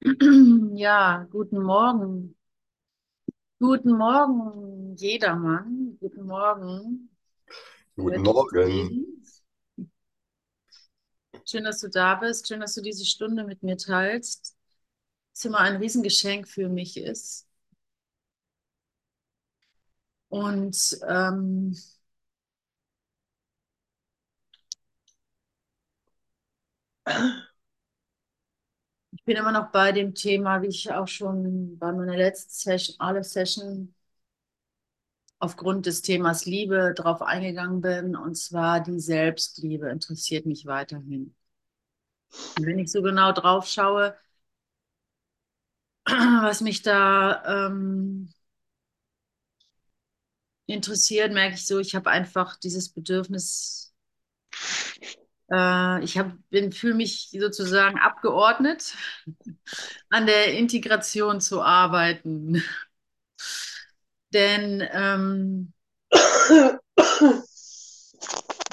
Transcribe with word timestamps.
Ja, 0.76 1.26
guten 1.30 1.62
Morgen. 1.62 2.34
Guten 3.58 3.92
Morgen, 3.98 4.96
jedermann. 4.96 5.98
Guten 6.00 6.26
Morgen. 6.26 7.10
Guten 7.96 8.22
Morgen. 8.22 9.22
Schön, 11.44 11.64
dass 11.64 11.80
du 11.80 11.88
da 11.88 12.14
bist. 12.14 12.48
Schön, 12.48 12.60
dass 12.60 12.74
du 12.74 12.80
diese 12.80 13.04
Stunde 13.04 13.44
mit 13.44 13.62
mir 13.62 13.76
teilst. 13.76 14.56
Es 15.34 15.44
immer 15.44 15.58
ein 15.58 15.76
Riesengeschenk 15.76 16.48
für 16.48 16.68
mich 16.70 16.96
ist. 16.96 17.46
Und 20.30 20.98
ähm, 21.08 21.74
ich 29.20 29.24
bin 29.26 29.36
immer 29.36 29.52
noch 29.52 29.70
bei 29.70 29.92
dem 29.92 30.14
Thema, 30.14 30.62
wie 30.62 30.66
ich 30.68 30.92
auch 30.92 31.08
schon 31.08 31.78
bei 31.78 31.92
meiner 31.92 32.16
letzten 32.16 32.52
Session, 32.52 32.96
alle 32.98 33.22
Session 33.24 33.94
aufgrund 35.40 35.86
des 35.86 36.02
Themas 36.02 36.46
Liebe 36.46 36.94
drauf 36.96 37.20
eingegangen 37.22 37.80
bin. 37.80 38.14
Und 38.16 38.36
zwar 38.36 38.80
die 38.80 39.00
Selbstliebe 39.00 39.88
interessiert 39.90 40.46
mich 40.46 40.66
weiterhin. 40.66 41.34
Und 42.58 42.66
wenn 42.66 42.78
ich 42.78 42.90
so 42.92 43.02
genau 43.02 43.32
drauf 43.32 43.66
schaue, 43.66 44.16
was 46.06 46.60
mich 46.60 46.82
da 46.82 47.66
ähm, 47.66 48.32
interessiert, 50.66 51.32
merke 51.32 51.54
ich 51.56 51.66
so, 51.66 51.78
ich 51.80 51.94
habe 51.94 52.10
einfach 52.10 52.56
dieses 52.56 52.88
Bedürfnis, 52.90 53.92
äh, 55.50 56.02
ich 56.04 56.18
fühle 56.72 56.94
mich 56.94 57.30
sozusagen 57.38 57.98
abgeordnet, 57.98 58.94
an 60.10 60.26
der 60.26 60.54
Integration 60.54 61.40
zu 61.40 61.62
arbeiten. 61.62 62.62
Denn, 64.32 64.82
ähm, 64.92 65.72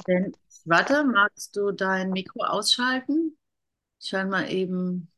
denn, 0.06 0.32
warte, 0.64 1.04
magst 1.04 1.56
du 1.56 1.72
dein 1.72 2.10
Mikro 2.10 2.42
ausschalten? 2.44 3.36
Mal 4.30 4.50
eben, 4.52 5.10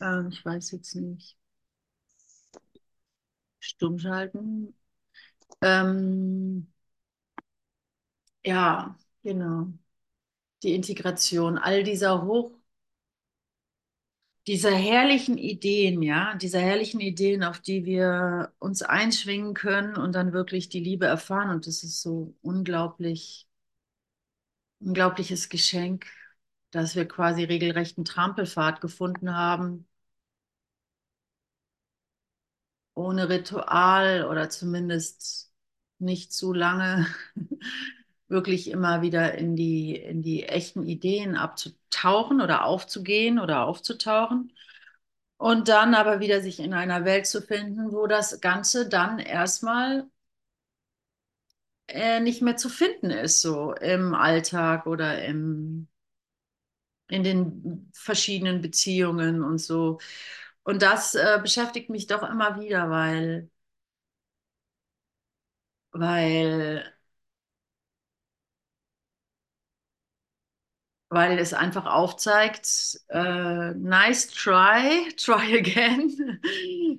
ähm, 0.00 0.30
ich 0.32 0.44
weiß 0.44 0.72
jetzt 0.72 0.96
nicht, 0.96 1.38
stumm 3.60 3.98
schalten. 3.98 4.74
Ähm, 5.62 6.68
ja, 8.44 8.96
genau. 9.22 9.72
Die 10.62 10.74
Integration 10.74 11.58
all 11.58 11.82
dieser 11.84 12.22
hoch 12.24 12.52
dieser 14.46 14.72
herrlichen 14.74 15.36
Ideen, 15.38 16.02
ja, 16.02 16.34
dieser 16.36 16.60
herrlichen 16.60 17.00
Ideen, 17.00 17.44
auf 17.44 17.60
die 17.60 17.84
wir 17.84 18.52
uns 18.58 18.82
einschwingen 18.82 19.54
können 19.54 19.96
und 19.96 20.14
dann 20.14 20.32
wirklich 20.32 20.68
die 20.68 20.80
Liebe 20.80 21.06
erfahren. 21.06 21.50
Und 21.50 21.66
das 21.66 21.82
ist 21.84 22.02
so 22.02 22.34
unglaublich, 22.42 23.48
unglaubliches 24.80 25.48
Geschenk, 25.48 26.06
dass 26.70 26.94
wir 26.96 27.06
quasi 27.08 27.44
regelrechten 27.44 28.04
Trampelpfad 28.04 28.80
gefunden 28.80 29.34
haben, 29.34 29.86
ohne 32.94 33.28
Ritual 33.28 34.26
oder 34.28 34.50
zumindest 34.50 35.52
nicht 35.98 36.32
zu 36.32 36.52
lange 36.52 37.06
wirklich 38.32 38.70
immer 38.70 39.02
wieder 39.02 39.36
in 39.38 39.56
die, 39.56 39.96
in 39.96 40.22
die 40.22 40.44
echten 40.44 40.84
Ideen 40.86 41.36
abzutauchen 41.36 42.42
oder 42.42 42.64
aufzugehen 42.66 43.38
oder 43.40 43.66
aufzutauchen. 43.66 44.52
Und 45.38 45.68
dann 45.68 45.94
aber 45.94 46.20
wieder 46.20 46.40
sich 46.42 46.60
in 46.60 46.74
einer 46.74 47.04
Welt 47.04 47.26
zu 47.26 47.42
finden, 47.42 47.92
wo 47.92 48.06
das 48.08 48.40
Ganze 48.40 48.88
dann 48.88 49.18
erstmal 49.20 50.08
äh, 51.88 52.20
nicht 52.20 52.42
mehr 52.42 52.56
zu 52.56 52.68
finden 52.68 53.10
ist, 53.10 53.40
so 53.40 53.72
im 53.74 54.14
Alltag 54.14 54.86
oder 54.86 55.24
im, 55.24 55.88
in 57.08 57.22
den 57.24 57.90
verschiedenen 57.94 58.60
Beziehungen 58.62 59.42
und 59.42 59.58
so. 59.58 59.98
Und 60.64 60.82
das 60.82 61.14
äh, 61.14 61.38
beschäftigt 61.42 61.90
mich 61.90 62.06
doch 62.06 62.22
immer 62.28 62.60
wieder, 62.60 62.88
weil, 62.90 63.50
weil, 65.92 66.92
weil 71.12 71.38
es 71.38 71.52
einfach 71.52 71.84
aufzeigt, 71.86 73.00
äh, 73.08 73.72
nice 73.74 74.28
try, 74.28 75.08
try 75.16 75.58
again. 75.58 76.40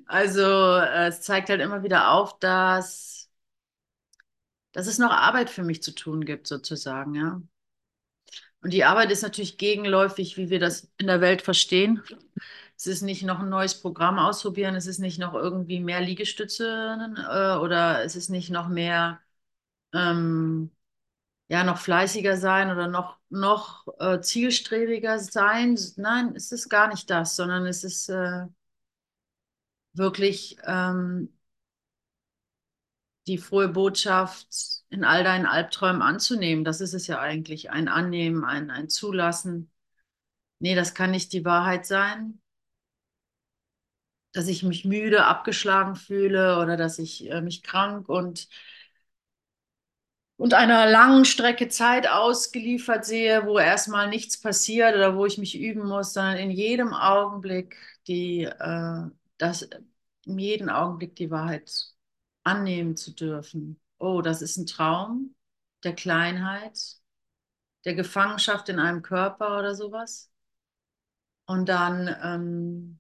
Also 0.08 0.42
äh, 0.78 1.08
es 1.08 1.22
zeigt 1.22 1.50
halt 1.50 1.62
immer 1.62 1.84
wieder 1.84 2.12
auf, 2.12 2.38
dass 2.40 3.30
dass 4.72 4.88
es 4.88 4.98
noch 4.98 5.12
Arbeit 5.12 5.50
für 5.50 5.64
mich 5.64 5.82
zu 5.84 5.94
tun 5.94 6.26
gibt, 6.26 6.48
sozusagen, 6.48 7.16
ja. 7.16 7.42
Und 8.62 8.72
die 8.74 8.84
Arbeit 8.86 9.12
ist 9.12 9.22
natürlich 9.24 9.58
gegenläufig, 9.58 10.38
wie 10.38 10.50
wir 10.50 10.60
das 10.60 10.92
in 10.98 11.08
der 11.08 11.22
Welt 11.22 11.42
verstehen. 11.42 12.02
Es 12.78 12.88
ist 12.88 13.02
nicht 13.02 13.24
noch 13.24 13.40
ein 13.40 13.50
neues 13.50 13.80
Programm 13.80 14.20
ausprobieren, 14.20 14.76
es 14.76 14.88
ist 14.88 15.00
nicht 15.00 15.20
noch 15.20 15.34
irgendwie 15.34 15.80
mehr 15.80 16.02
Liegestütze 16.02 16.98
äh, 17.30 17.58
oder 17.58 18.04
es 18.04 18.16
ist 18.16 18.30
nicht 18.30 18.50
noch 18.50 18.70
mehr, 18.70 19.22
ähm, 19.94 20.72
ja, 21.54 21.64
noch 21.64 21.78
fleißiger 21.78 22.36
sein 22.36 22.72
oder 22.72 22.88
noch, 22.88 23.20
noch 23.30 23.88
äh, 24.00 24.20
zielstrebiger 24.22 25.20
sein. 25.20 25.78
Nein, 25.98 26.34
es 26.36 26.52
ist 26.52 26.68
gar 26.68 26.88
nicht 26.88 27.12
das, 27.12 27.36
sondern 27.36 27.68
es 27.68 27.84
ist 27.84 28.10
äh, 28.10 28.48
wirklich 29.94 30.58
ähm, 30.66 31.30
die 33.28 33.38
frohe 33.38 33.68
Botschaft 33.70 34.48
in 34.90 35.04
all 35.04 35.24
deinen 35.24 35.46
Albträumen 35.46 36.02
anzunehmen. 36.02 36.64
Das 36.66 36.82
ist 36.82 36.94
es 36.96 37.06
ja 37.08 37.20
eigentlich, 37.20 37.70
ein 37.70 37.88
Annehmen, 37.88 38.44
ein, 38.44 38.72
ein 38.72 38.90
Zulassen. 38.90 39.72
Nee, 40.60 40.76
das 40.76 40.96
kann 40.96 41.12
nicht 41.12 41.34
die 41.34 41.46
Wahrheit 41.46 41.86
sein, 41.86 42.42
dass 44.32 44.48
ich 44.48 44.64
mich 44.64 44.86
müde, 44.86 45.26
abgeschlagen 45.26 45.96
fühle 45.96 46.60
oder 46.60 46.78
dass 46.78 46.98
ich 46.98 47.30
äh, 47.30 47.42
mich 47.42 47.62
krank 47.62 48.10
und, 48.10 48.48
und 50.38 50.54
einer 50.54 50.88
langen 50.90 51.26
Strecke 51.26 51.70
Zeit 51.70 52.08
ausgeliefert 52.08 53.06
sehe, 53.06 53.46
wo 53.46 53.60
erstmal 53.60 54.10
nichts 54.10 54.40
passiert 54.40 54.96
oder 54.96 55.16
wo 55.16 55.26
ich 55.26 55.38
mich 55.38 55.60
üben 55.60 55.88
muss, 55.88 56.14
sondern 56.14 56.38
in 56.38 56.52
jedem 56.52 56.94
Augenblick 56.94 57.78
die, 58.08 58.44
äh, 58.44 59.02
das, 59.38 59.68
in 60.26 60.40
jedem 60.40 60.70
Augenblick 60.70 61.16
die 61.16 61.32
Wahrheit 61.32 61.72
annehmen 62.44 62.98
zu 62.98 63.12
dürfen. 63.12 63.80
Oh, 64.00 64.22
das 64.22 64.42
ist 64.42 64.58
ein 64.58 64.66
Traum 64.66 65.36
der 65.84 65.96
Kleinheit, 65.96 66.98
der 67.86 67.96
Gefangenschaft 67.96 68.70
in 68.70 68.80
einem 68.80 69.02
Körper 69.04 69.60
oder 69.60 69.76
sowas. 69.76 70.32
Und 71.46 71.68
dann 71.70 72.08
ähm, 72.24 73.00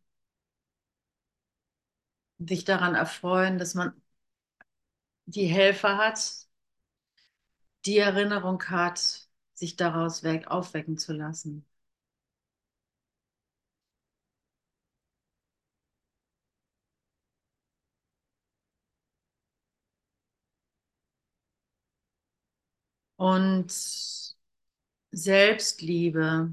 sich 2.39 2.63
daran 2.65 2.93
erfreuen, 2.95 3.57
dass 3.57 3.73
man 3.75 3.93
die 5.25 5.45
Helfer 5.47 5.97
hat, 5.97 6.42
die 7.85 7.97
Erinnerung 7.99 8.63
hat, 8.69 9.27
sich 9.53 9.75
daraus 9.77 10.23
weg, 10.23 10.47
aufwecken 10.47 10.97
zu 10.97 11.13
lassen. 11.13 11.65
Und 23.17 23.71
Selbstliebe. 25.11 26.51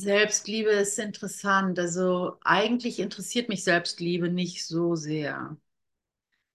Selbstliebe 0.00 0.70
ist 0.70 0.98
interessant. 0.98 1.78
Also 1.78 2.38
eigentlich 2.42 2.98
interessiert 3.00 3.48
mich 3.48 3.64
Selbstliebe 3.64 4.28
nicht 4.30 4.66
so 4.66 4.96
sehr, 4.96 5.56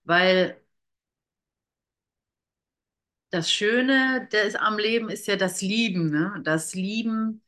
weil 0.04 0.60
das 3.30 3.50
Schöne 3.52 4.28
des, 4.32 4.54
am 4.56 4.78
Leben 4.78 5.08
ist 5.10 5.26
ja 5.26 5.36
das 5.36 5.60
Lieben, 5.62 6.10
ne? 6.10 6.40
Das 6.44 6.74
Lieben, 6.74 7.42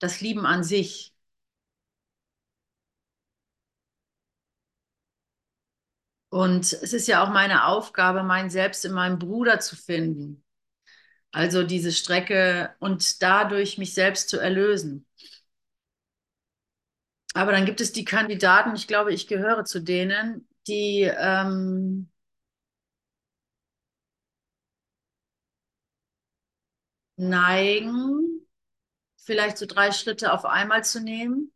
das 0.00 0.20
Lieben 0.20 0.46
an 0.46 0.64
sich. 0.64 1.14
Und 6.30 6.72
es 6.72 6.92
ist 6.94 7.06
ja 7.08 7.22
auch 7.22 7.28
meine 7.30 7.66
Aufgabe, 7.66 8.22
mein 8.22 8.48
Selbst 8.50 8.84
in 8.86 8.92
meinem 8.92 9.18
Bruder 9.18 9.60
zu 9.60 9.76
finden. 9.76 10.42
Also 11.32 11.62
diese 11.62 11.92
Strecke 11.92 12.74
und 12.80 13.22
dadurch 13.22 13.78
mich 13.78 13.94
selbst 13.94 14.28
zu 14.28 14.38
erlösen. 14.38 15.06
Aber 17.34 17.52
dann 17.52 17.66
gibt 17.66 17.80
es 17.80 17.92
die 17.92 18.04
Kandidaten, 18.04 18.74
ich 18.74 18.86
glaube, 18.88 19.12
ich 19.12 19.26
gehöre 19.28 19.64
zu 19.64 19.80
denen, 19.80 20.48
die, 20.66 21.02
ähm, 21.02 22.10
neigen, 27.16 28.46
vielleicht 29.18 29.58
so 29.58 29.66
drei 29.66 29.92
Schritte 29.92 30.32
auf 30.32 30.44
einmal 30.46 30.84
zu 30.84 31.00
nehmen. 31.02 31.52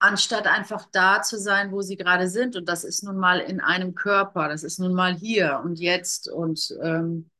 Anstatt 0.00 0.46
einfach 0.46 0.86
da 0.92 1.22
zu 1.22 1.38
sein, 1.38 1.72
wo 1.72 1.82
sie 1.82 1.96
gerade 1.96 2.28
sind. 2.28 2.56
Und 2.56 2.68
das 2.68 2.84
ist 2.84 3.02
nun 3.02 3.16
mal 3.16 3.40
in 3.40 3.60
einem 3.60 3.94
Körper, 3.94 4.48
das 4.48 4.62
ist 4.62 4.78
nun 4.78 4.94
mal 4.94 5.14
hier 5.14 5.60
und 5.64 5.80
jetzt 5.80 6.28
und 6.28 6.76
ähm, 6.82 7.30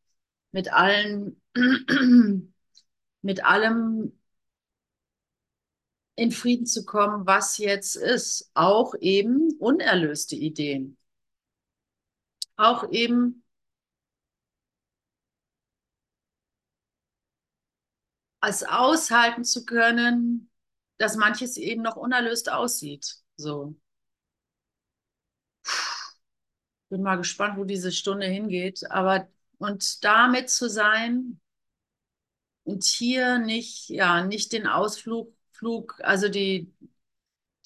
mit 0.53 0.73
allen, 0.73 1.41
mit 3.23 3.45
allem 3.45 4.13
in 6.17 6.33
Frieden 6.33 6.67
zu 6.67 6.85
kommen, 6.85 7.27
was 7.27 7.59
jetzt 7.59 7.95
ist. 7.97 8.51
Auch 8.55 8.95
eben 9.01 9.53
unerlöste 9.61 10.35
Ideen. 10.35 10.97
Auch 12.57 12.91
eben 12.91 13.45
es 18.41 18.65
aushalten 18.65 19.45
zu 19.45 19.65
können, 19.65 20.48
dass 20.99 21.17
manches 21.17 21.57
eben 21.57 21.83
noch 21.83 21.97
unerlöst 21.97 22.51
aussieht. 22.51 23.17
So. 23.37 23.75
Bin 26.91 27.03
mal 27.03 27.17
gespannt, 27.17 27.59
wo 27.59 27.65
diese 27.65 27.93
Stunde 27.93 28.27
hingeht. 28.27 28.91
Aber 28.91 29.29
und 29.59 30.05
damit 30.05 30.51
zu 30.51 30.69
sein 30.69 31.41
und 32.65 32.85
hier 32.85 33.39
nicht, 33.39 33.89
ja, 33.89 34.25
nicht 34.25 34.53
den 34.53 34.67
Ausflug, 34.67 35.35
Flug, 35.51 36.01
also 36.05 36.29
die, 36.29 36.73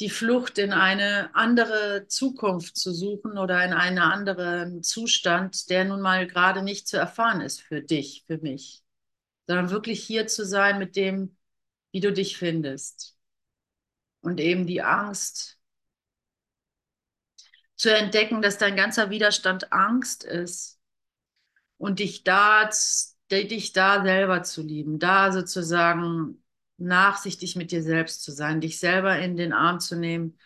die 0.01 0.11
Flucht 0.11 0.59
in 0.59 0.73
eine 0.73 1.35
andere 1.35 2.07
Zukunft 2.09 2.77
zu 2.77 2.93
suchen 2.93 3.39
oder 3.39 3.65
in 3.65 3.73
einen 3.73 3.99
anderen 3.99 4.83
Zustand, 4.83 5.69
der 5.71 5.85
nun 5.85 6.01
mal 6.01 6.27
gerade 6.27 6.63
nicht 6.63 6.89
zu 6.89 6.97
erfahren 6.97 7.41
ist 7.41 7.61
für 7.61 7.83
dich, 7.83 8.25
für 8.27 8.39
mich, 8.39 8.83
sondern 9.47 9.71
wirklich 9.71 10.03
hier 10.05 10.27
zu 10.27 10.47
sein 10.47 10.79
mit 10.79 10.97
dem, 10.97 11.37
wie 11.93 12.01
du 12.01 12.13
dich 12.13 12.39
findest. 12.39 13.17
Und 14.23 14.41
eben 14.41 14.67
die 14.67 14.83
Angst 14.83 15.59
zu 17.77 17.95
entdecken, 17.95 18.41
dass 18.43 18.59
dein 18.59 18.77
ganzer 18.77 19.11
Widerstand 19.11 19.73
Angst 19.73 20.25
ist 20.25 20.81
und 21.77 21.99
dich 21.99 22.23
da, 22.23 22.71
dich 23.31 23.73
da 23.73 24.03
selber 24.03 24.43
zu 24.45 24.63
lieben, 24.63 24.99
da 25.01 25.33
sozusagen 25.33 26.43
nachsichtig 26.79 27.57
mit 27.57 27.73
dir 27.73 27.83
selbst 27.83 28.23
zu 28.23 28.33
sein, 28.33 28.61
dich 28.61 28.79
selber 28.79 29.19
in 29.19 29.37
den 29.37 29.53
Arm 29.53 29.81
zu 29.81 29.97
nehmen 29.97 30.39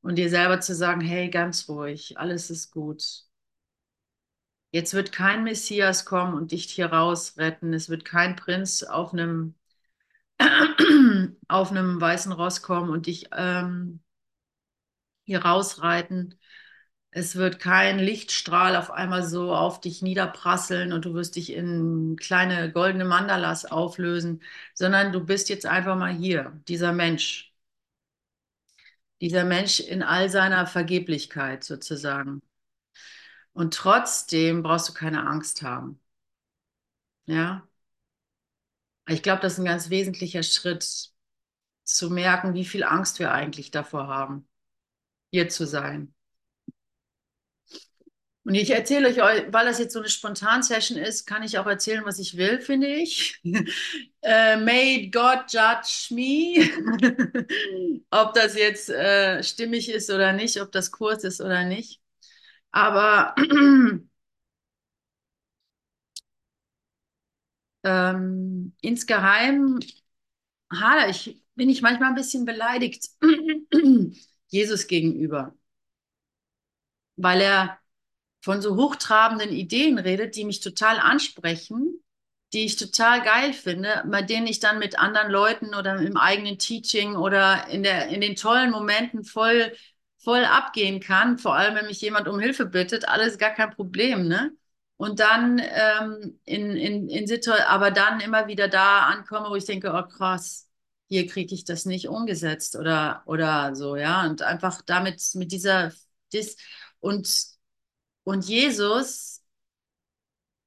und 0.00 0.16
dir 0.16 0.30
selber 0.30 0.60
zu 0.60 0.74
sagen, 0.74 1.02
hey, 1.02 1.28
ganz 1.30 1.68
ruhig, 1.68 2.18
alles 2.18 2.50
ist 2.50 2.70
gut. 2.70 3.24
Jetzt 4.72 4.94
wird 4.94 5.12
kein 5.12 5.44
Messias 5.44 6.04
kommen 6.04 6.34
und 6.34 6.52
dich 6.52 6.64
hier 6.64 6.86
rausretten. 6.86 7.74
Es 7.74 7.88
wird 7.88 8.04
kein 8.04 8.36
Prinz 8.36 8.82
auf 8.82 9.12
einem 9.12 9.54
auf 11.48 11.70
einem 11.70 12.00
weißen 12.00 12.32
Ross 12.32 12.62
kommen 12.62 12.90
und 12.90 13.06
dich 13.06 13.28
ähm, 13.32 14.00
hier 15.24 15.44
rausreiten. 15.44 16.38
Es 17.12 17.36
wird 17.36 17.58
kein 17.60 17.98
Lichtstrahl 17.98 18.76
auf 18.76 18.90
einmal 18.90 19.24
so 19.24 19.54
auf 19.54 19.80
dich 19.80 20.02
niederprasseln 20.02 20.92
und 20.92 21.04
du 21.04 21.14
wirst 21.14 21.36
dich 21.36 21.52
in 21.52 22.16
kleine 22.16 22.72
goldene 22.72 23.04
Mandalas 23.04 23.64
auflösen, 23.66 24.42
sondern 24.74 25.12
du 25.12 25.24
bist 25.24 25.48
jetzt 25.48 25.66
einfach 25.66 25.96
mal 25.96 26.12
hier, 26.14 26.60
dieser 26.68 26.92
Mensch. 26.92 27.52
Dieser 29.20 29.44
Mensch 29.44 29.80
in 29.80 30.02
all 30.02 30.28
seiner 30.30 30.66
Vergeblichkeit 30.66 31.62
sozusagen. 31.64 32.42
Und 33.52 33.74
trotzdem 33.74 34.62
brauchst 34.64 34.88
du 34.88 34.92
keine 34.94 35.26
Angst 35.26 35.62
haben. 35.62 36.00
Ja. 37.26 37.66
Ich 39.12 39.22
glaube, 39.22 39.42
das 39.42 39.54
ist 39.54 39.58
ein 39.58 39.64
ganz 39.64 39.90
wesentlicher 39.90 40.42
Schritt, 40.42 41.10
zu 41.84 42.10
merken, 42.10 42.54
wie 42.54 42.64
viel 42.64 42.84
Angst 42.84 43.18
wir 43.18 43.32
eigentlich 43.32 43.70
davor 43.70 44.06
haben, 44.08 44.48
hier 45.32 45.48
zu 45.48 45.66
sein. 45.66 46.14
Und 48.44 48.54
ich 48.54 48.70
erzähle 48.70 49.08
euch, 49.08 49.18
weil 49.52 49.66
das 49.66 49.78
jetzt 49.78 49.92
so 49.92 49.98
eine 49.98 50.08
Spontan-Session 50.08 50.96
ist, 50.96 51.26
kann 51.26 51.42
ich 51.42 51.58
auch 51.58 51.66
erzählen, 51.66 52.04
was 52.06 52.18
ich 52.18 52.36
will, 52.36 52.60
finde 52.60 52.86
ich. 52.88 53.38
äh, 54.22 54.56
made 54.56 55.10
God 55.10 55.44
judge 55.52 56.08
me. 56.10 56.66
ob 58.10 58.32
das 58.32 58.56
jetzt 58.56 58.88
äh, 58.88 59.42
stimmig 59.42 59.90
ist 59.90 60.10
oder 60.10 60.32
nicht, 60.32 60.60
ob 60.60 60.72
das 60.72 60.90
Kurs 60.90 61.22
ist 61.22 61.40
oder 61.40 61.64
nicht. 61.64 62.00
Aber 62.72 63.34
ähm, 67.84 68.74
insgeheim 68.80 69.78
hadere 70.72 71.10
ich, 71.10 71.42
bin 71.54 71.68
ich 71.70 71.82
manchmal 71.82 72.10
ein 72.10 72.14
bisschen 72.14 72.44
beleidigt 72.44 73.08
Jesus 74.48 74.86
gegenüber, 74.86 75.54
weil 77.16 77.40
er 77.40 77.78
von 78.42 78.62
so 78.62 78.76
hochtrabenden 78.76 79.50
Ideen 79.52 79.98
redet, 79.98 80.36
die 80.36 80.44
mich 80.44 80.60
total 80.60 80.98
ansprechen, 81.00 82.02
die 82.52 82.64
ich 82.66 82.76
total 82.76 83.22
geil 83.22 83.52
finde, 83.54 84.04
bei 84.08 84.22
denen 84.22 84.46
ich 84.46 84.60
dann 84.60 84.78
mit 84.78 84.98
anderen 84.98 85.30
Leuten 85.30 85.74
oder 85.74 85.96
im 85.98 86.16
eigenen 86.16 86.58
Teaching 86.58 87.16
oder 87.16 87.68
in, 87.68 87.82
der, 87.84 88.08
in 88.08 88.20
den 88.20 88.36
tollen 88.36 88.70
Momenten 88.72 89.24
voll, 89.24 89.72
voll 90.18 90.44
abgehen 90.44 91.00
kann. 91.00 91.38
Vor 91.38 91.56
allem, 91.56 91.76
wenn 91.76 91.86
mich 91.86 92.00
jemand 92.02 92.28
um 92.28 92.40
Hilfe 92.40 92.66
bittet, 92.66 93.08
alles 93.08 93.38
gar 93.38 93.52
kein 93.52 93.70
Problem, 93.72 94.28
ne? 94.28 94.52
Und 95.00 95.18
dann 95.20 95.58
ähm, 95.60 96.38
in, 96.44 96.76
in, 96.76 97.08
in 97.08 97.26
Situation, 97.26 97.66
aber 97.66 97.90
dann 97.90 98.20
immer 98.20 98.48
wieder 98.48 98.68
da 98.68 99.00
ankomme, 99.06 99.48
wo 99.48 99.54
ich 99.56 99.64
denke, 99.64 99.92
oh 99.94 100.02
krass, 100.06 100.68
hier 101.08 101.26
kriege 101.26 101.54
ich 101.54 101.64
das 101.64 101.86
nicht 101.86 102.08
umgesetzt 102.08 102.76
oder, 102.76 103.22
oder 103.24 103.74
so, 103.74 103.96
ja. 103.96 104.26
Und 104.26 104.42
einfach 104.42 104.82
damit, 104.82 105.22
mit 105.34 105.52
dieser, 105.52 105.90
dis 106.34 106.56
und 107.00 107.26
und 108.24 108.44
Jesus, 108.46 109.39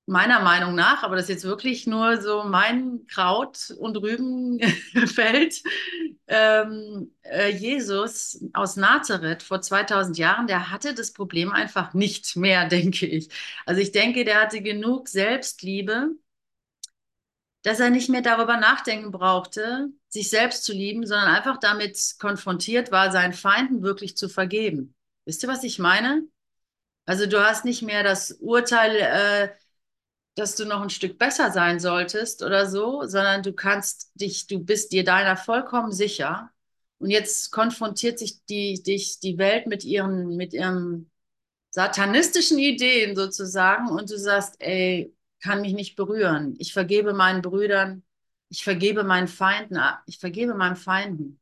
meiner 0.05 0.41
Meinung 0.41 0.75
nach, 0.75 1.03
aber 1.03 1.15
das 1.15 1.25
ist 1.25 1.29
jetzt 1.29 1.44
wirklich 1.45 1.88
nur 1.88 2.21
so 2.21 2.44
mein 2.44 3.07
Kraut- 3.07 3.71
und 3.79 3.95
Rübenfeld, 3.97 5.63
ähm, 6.27 7.13
äh, 7.23 7.50
Jesus 7.51 8.44
aus 8.53 8.75
Nazareth 8.75 9.44
vor 9.44 9.61
2000 9.61 10.17
Jahren, 10.17 10.47
der 10.47 10.71
hatte 10.71 10.94
das 10.94 11.13
Problem 11.13 11.51
einfach 11.51 11.94
nicht 11.94 12.35
mehr, 12.35 12.68
denke 12.69 13.06
ich. 13.06 13.30
Also 13.66 13.81
ich 13.81 13.92
denke, 13.92 14.25
der 14.25 14.42
hatte 14.42 14.61
genug 14.61 15.07
Selbstliebe, 15.07 16.11
dass 17.63 17.80
er 17.80 17.89
nicht 17.89 18.09
mehr 18.09 18.21
darüber 18.21 18.57
nachdenken 18.57 19.11
brauchte, 19.11 19.89
sich 20.09 20.30
selbst 20.30 20.66
zu 20.66 20.73
lieben, 20.73 21.07
sondern 21.07 21.30
einfach 21.30 21.57
damit 21.59 21.97
konfrontiert 22.19 22.92
war, 22.92 23.11
seinen 23.11 23.33
Feinden 23.33 23.83
wirklich 23.83 24.18
zu 24.18 24.28
vergeben. 24.28 24.94
Wisst 25.25 25.44
ihr, 25.44 25.49
was 25.49 25.63
ich 25.63 25.80
meine? 25.80 26.23
Also 27.06 27.25
du 27.25 27.44
hast 27.44 27.66
nicht 27.66 27.81
mehr 27.81 28.04
das 28.04 28.31
Urteil, 28.39 28.95
äh, 28.95 29.49
dass 30.35 30.56
du 30.56 30.66
noch 30.66 30.81
ein 30.81 30.90
Stück 30.90 31.18
besser 31.19 31.52
sein 31.52 31.80
solltest 31.80 32.44
oder 32.44 32.68
so, 32.68 33.06
sondern 33.06 33.44
du 33.44 33.54
kannst 33.54 34.11
dich, 34.16 34.47
du 34.47 34.59
bist 34.59 34.92
dir 34.92 35.04
deiner 35.04 35.37
vollkommen 35.37 35.92
sicher. 35.92 36.49
Und 36.97 37.09
jetzt 37.09 37.52
konfrontiert 37.52 38.19
sich 38.19 38.44
die, 38.45 38.81
dich 38.81 39.19
die 39.19 39.37
Welt 39.37 39.68
mit 39.68 39.83
ihren, 39.83 40.35
mit 40.37 40.54
ihren 40.54 41.11
satanistischen 41.71 42.59
Ideen 42.59 43.16
sozusagen 43.16 43.90
und 43.90 44.09
du 44.09 44.18
sagst, 44.18 44.56
ey, 44.59 45.13
kann 45.42 45.61
mich 45.61 45.73
nicht 45.73 45.95
berühren. 45.95 46.56
Ich 46.59 46.73
vergebe 46.73 47.13
meinen 47.13 47.42
Brüdern, 47.42 48.04
ich 48.49 48.63
vergebe 48.63 49.04
meinen 49.04 49.28
Feinden, 49.28 49.80
ich 50.06 50.19
vergebe 50.19 50.54
meinen 50.56 50.75
Feinden. 50.75 51.40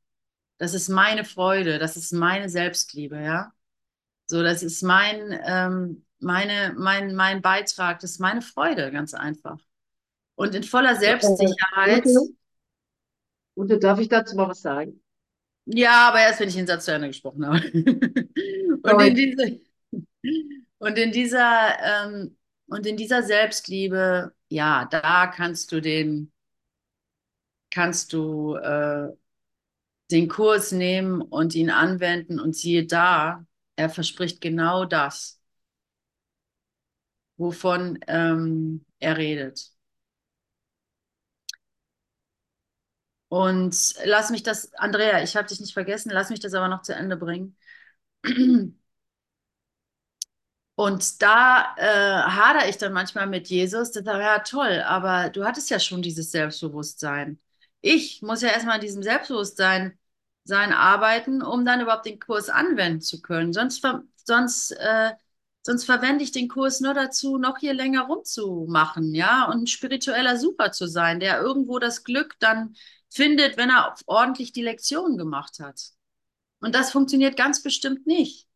Das 0.58 0.74
ist 0.74 0.90
meine 0.90 1.26
Freude, 1.26 1.80
das 1.80 1.98
ist 1.98 2.14
meine 2.14 2.50
Selbstliebe, 2.50 3.22
ja. 3.22 3.54
So, 4.28 4.44
das 4.44 4.64
ist 4.64 4.82
mein, 4.84 5.40
ähm, 5.46 6.06
meine, 6.22 6.74
mein, 6.78 7.16
mein 7.16 7.42
Beitrag, 7.42 8.00
das 8.00 8.12
ist 8.12 8.20
meine 8.20 8.42
Freude, 8.42 8.92
ganz 8.92 9.14
einfach. 9.14 9.60
Und 10.36 10.56
in 10.56 10.64
voller 10.64 10.96
Selbstsicherheit. 10.96 12.06
Und 13.54 13.72
äh, 13.72 13.80
darf 13.80 14.00
ich 14.00 14.08
dazu 14.08 14.36
mal 14.36 14.50
was 14.50 14.62
sagen? 14.62 15.02
Ja, 15.66 16.10
aber 16.10 16.20
erst, 16.20 16.40
wenn 16.40 16.50
ich 16.50 16.56
den 16.56 16.68
Satz 16.68 16.86
zu 16.86 16.94
Ende 16.94 17.08
gesprochen 17.08 17.46
habe. 17.46 17.60
und, 18.84 19.02
in 19.02 19.16
diese, 19.16 19.60
und 20.80 20.98
in 20.98 21.12
dieser, 21.12 21.78
ähm, 21.84 22.38
und 22.68 22.86
in 22.86 22.98
dieser 22.98 23.24
Selbstliebe, 23.24 24.34
ja, 24.50 24.86
da 24.86 25.28
kannst 25.28 25.72
du 25.72 25.82
den, 25.82 26.32
kannst 27.70 28.14
du 28.14 28.56
äh, 28.56 29.10
den 30.12 30.28
Kurs 30.28 30.72
nehmen 30.72 31.22
und 31.22 31.56
ihn 31.56 31.70
anwenden 31.70 32.40
und 32.40 32.56
siehe 32.56 32.86
da, 32.86 33.46
er 33.76 33.90
verspricht 33.90 34.42
genau 34.42 34.86
das, 34.86 35.41
wovon 37.42 38.00
ähm, 38.08 38.86
er 39.00 39.18
redet. 39.18 39.72
Und 43.30 43.96
lass 44.04 44.30
mich 44.30 44.44
das, 44.44 44.74
Andrea, 44.74 45.24
ich 45.24 45.36
habe 45.38 45.48
dich 45.48 45.60
nicht 45.62 45.74
vergessen, 45.74 46.12
lass 46.12 46.30
mich 46.30 46.42
das 46.42 46.54
aber 46.54 46.68
noch 46.68 46.82
zu 46.82 46.94
Ende 46.94 47.16
bringen. 47.16 47.56
Und 50.76 51.22
da 51.22 51.76
äh, 51.78 51.84
hadere 52.32 52.70
ich 52.70 52.78
dann 52.78 52.94
manchmal 52.94 53.28
mit 53.28 53.48
Jesus. 53.50 53.92
Das 53.92 54.04
sage, 54.04 54.24
ja, 54.24 54.40
toll, 54.40 54.82
aber 54.86 55.30
du 55.30 55.46
hattest 55.46 55.70
ja 55.70 55.80
schon 55.80 56.02
dieses 56.02 56.32
Selbstbewusstsein. 56.32 57.40
Ich 57.82 58.22
muss 58.22 58.42
ja 58.42 58.50
erstmal 58.50 58.76
an 58.76 58.82
diesem 58.82 59.04
Selbstbewusstsein 59.04 59.98
sein 60.44 60.74
arbeiten, 60.74 61.42
um 61.44 61.66
dann 61.66 61.82
überhaupt 61.82 62.06
den 62.06 62.20
Kurs 62.20 62.50
anwenden 62.50 63.02
zu 63.02 63.22
können. 63.22 63.54
Sonst, 63.54 63.86
sonst, 64.26 64.72
äh, 64.72 65.12
sonst 65.62 65.86
verwende 65.86 66.24
ich 66.24 66.32
den 66.32 66.48
Kurs 66.48 66.80
nur 66.80 66.94
dazu, 66.94 67.38
noch 67.38 67.60
hier 67.60 67.74
länger 67.74 68.04
rumzumachen, 68.04 69.14
ja, 69.14 69.46
und 69.46 69.64
ein 69.64 69.68
spiritueller 69.68 70.38
Super 70.38 70.72
zu 70.72 70.88
sein, 70.88 71.20
der 71.20 71.42
irgendwo 71.42 71.80
das 71.80 72.04
Glück 72.04 72.36
dann 72.40 72.76
findet, 73.10 73.58
wenn 73.58 73.70
er 73.70 73.96
ordentlich 74.06 74.52
die 74.54 74.64
Lektion 74.64 75.18
gemacht 75.18 75.60
hat. 75.60 75.82
Und 76.60 76.76
das 76.76 76.92
funktioniert 76.92 77.36
ganz 77.36 77.62
bestimmt 77.62 78.08
nicht. 78.08 78.48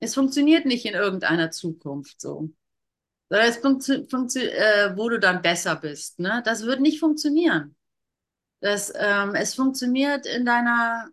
Es 0.00 0.14
funktioniert 0.14 0.66
nicht 0.66 0.84
in 0.84 0.94
irgendeiner 0.94 1.50
Zukunft 1.50 2.20
so. 2.20 2.50
Sondern 3.28 3.48
es 3.48 3.56
funktioniert, 3.56 4.54
äh, 4.54 4.96
wo 4.96 5.08
du 5.08 5.18
dann 5.18 5.42
besser 5.42 5.76
bist. 5.76 6.18
Ne? 6.18 6.42
Das 6.44 6.62
wird 6.64 6.80
nicht 6.80 7.00
funktionieren. 7.00 7.76
Das, 8.60 8.92
ähm, 8.96 9.34
es 9.34 9.54
funktioniert 9.54 10.26
in 10.26 10.44
deiner, 10.44 11.08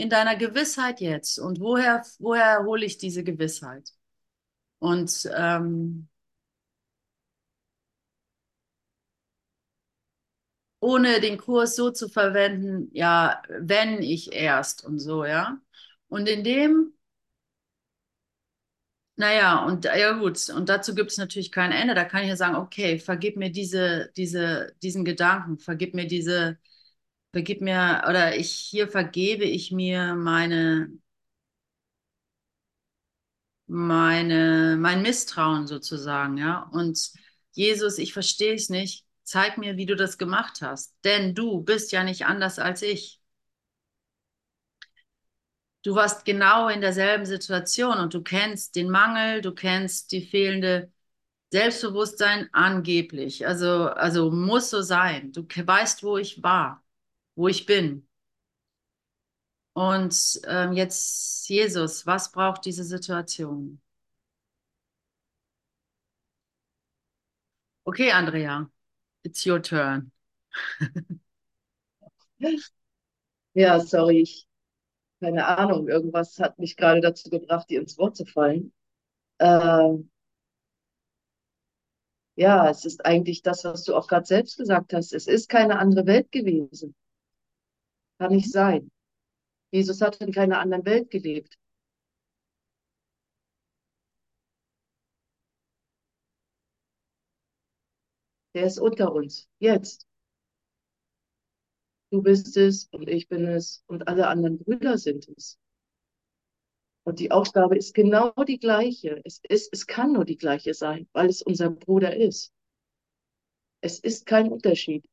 in 0.00 0.10
deiner 0.10 0.36
Gewissheit 0.36 1.00
jetzt. 1.00 1.38
Und 1.38 1.60
woher, 1.60 2.02
woher 2.18 2.64
hole 2.64 2.84
ich 2.86 2.98
diese 2.98 3.24
Gewissheit? 3.24 3.90
Und 4.80 5.28
ähm, 5.36 6.08
ohne 10.80 11.20
den 11.20 11.38
Kurs 11.38 11.76
so 11.76 11.90
zu 11.90 12.08
verwenden, 12.08 12.90
ja, 12.92 13.42
wenn 13.48 14.02
ich 14.02 14.32
erst 14.32 14.84
und 14.84 14.98
so, 14.98 15.24
ja. 15.24 15.58
Und 16.08 16.28
in 16.28 16.44
dem 16.44 16.92
Naja, 19.16 19.64
und 19.66 19.84
ja 19.84 20.12
gut, 20.12 20.48
und 20.48 20.68
dazu 20.70 20.94
gibt 20.94 21.10
es 21.10 21.18
natürlich 21.18 21.52
kein 21.52 21.72
Ende. 21.72 21.94
Da 21.94 22.04
kann 22.04 22.22
ich 22.22 22.28
ja 22.30 22.36
sagen, 22.36 22.54
okay, 22.56 22.98
vergib 22.98 23.36
mir 23.36 23.50
diese, 23.52 24.10
diese, 24.16 24.74
diesen 24.82 25.04
Gedanken, 25.04 25.58
vergib 25.58 25.94
mir 25.94 26.06
diese, 26.06 26.58
vergib 27.32 27.60
mir, 27.60 28.04
oder 28.08 28.36
ich 28.36 28.52
hier 28.52 28.88
vergebe 28.88 29.44
ich 29.44 29.72
mir 29.72 30.14
meine, 30.14 30.90
meine, 33.66 34.76
mein 34.78 35.02
Misstrauen 35.02 35.66
sozusagen, 35.66 36.36
ja. 36.38 36.68
Und 36.72 37.12
Jesus, 37.52 37.98
ich 37.98 38.12
verstehe 38.12 38.54
es 38.54 38.68
nicht. 38.68 39.06
Zeig 39.22 39.58
mir, 39.58 39.76
wie 39.76 39.86
du 39.86 39.94
das 39.96 40.18
gemacht 40.18 40.60
hast. 40.62 40.94
Denn 41.04 41.34
du 41.34 41.60
bist 41.62 41.92
ja 41.92 42.02
nicht 42.04 42.26
anders 42.26 42.58
als 42.58 42.82
ich. 42.82 43.20
Du 45.82 45.94
warst 45.94 46.24
genau 46.26 46.68
in 46.68 46.80
derselben 46.82 47.24
Situation 47.24 47.98
und 47.98 48.12
du 48.12 48.22
kennst 48.22 48.76
den 48.76 48.90
Mangel, 48.90 49.40
du 49.40 49.52
kennst 49.54 50.12
die 50.12 50.20
fehlende 50.22 50.92
Selbstbewusstsein 51.52 52.48
angeblich. 52.52 53.46
Also, 53.46 53.86
also 53.88 54.30
muss 54.30 54.70
so 54.70 54.82
sein. 54.82 55.32
Du 55.32 55.42
weißt, 55.44 56.02
wo 56.02 56.18
ich 56.18 56.42
war, 56.42 56.84
wo 57.40 57.48
ich 57.48 57.64
bin. 57.66 58.06
Und 59.72 60.40
ähm, 60.46 60.72
jetzt, 60.72 61.48
Jesus, 61.48 62.06
was 62.06 62.30
braucht 62.32 62.64
diese 62.64 62.84
Situation? 62.84 63.80
Okay, 67.86 68.10
Andrea, 68.10 68.70
it's 69.24 69.46
your 69.46 69.60
turn. 69.60 70.12
Ja, 73.54 73.80
sorry, 73.80 74.22
ich, 74.22 74.46
keine 75.20 75.46
Ahnung, 75.46 75.88
irgendwas 75.88 76.38
hat 76.40 76.58
mich 76.58 76.76
gerade 76.76 77.00
dazu 77.02 77.30
gebracht, 77.30 77.70
dir 77.70 77.80
ins 77.80 77.98
Wort 77.98 78.16
zu 78.16 78.26
fallen. 78.26 78.72
Ähm, 79.40 80.10
ja, 82.36 82.68
es 82.70 82.84
ist 82.84 83.04
eigentlich 83.06 83.42
das, 83.42 83.62
was 83.64 83.84
du 83.84 83.94
auch 83.94 84.08
gerade 84.08 84.26
selbst 84.26 84.56
gesagt 84.56 84.92
hast. 84.94 85.12
Es 85.12 85.26
ist 85.28 85.48
keine 85.48 85.78
andere 85.78 86.06
Welt 86.06 86.32
gewesen. 86.32 86.94
Kann 88.20 88.32
nicht 88.32 88.52
sein. 88.52 88.90
Jesus 89.72 90.02
hat 90.02 90.20
in 90.20 90.32
keiner 90.32 90.60
anderen 90.60 90.84
Welt 90.84 91.10
gelebt. 91.10 91.58
Der 98.54 98.66
ist 98.66 98.78
unter 98.78 99.12
uns, 99.12 99.48
jetzt. 99.58 100.06
Du 102.12 102.22
bist 102.22 102.56
es 102.56 102.88
und 102.92 103.08
ich 103.08 103.28
bin 103.28 103.46
es 103.46 103.82
und 103.86 104.06
alle 104.06 104.26
anderen 104.28 104.58
Brüder 104.58 104.98
sind 104.98 105.28
es. 105.36 105.58
Und 107.04 107.20
die 107.20 107.30
Aufgabe 107.30 107.76
ist 107.76 107.94
genau 107.94 108.32
die 108.46 108.58
gleiche. 108.58 109.20
Es 109.24 109.40
ist, 109.48 109.70
es 109.72 109.86
kann 109.86 110.12
nur 110.12 110.24
die 110.24 110.36
gleiche 110.36 110.74
sein, 110.74 111.08
weil 111.12 111.28
es 111.28 111.40
unser 111.40 111.70
Bruder 111.70 112.14
ist. 112.16 112.52
Es 113.80 113.98
ist 113.98 114.26
kein 114.26 114.52
Unterschied. 114.52 115.06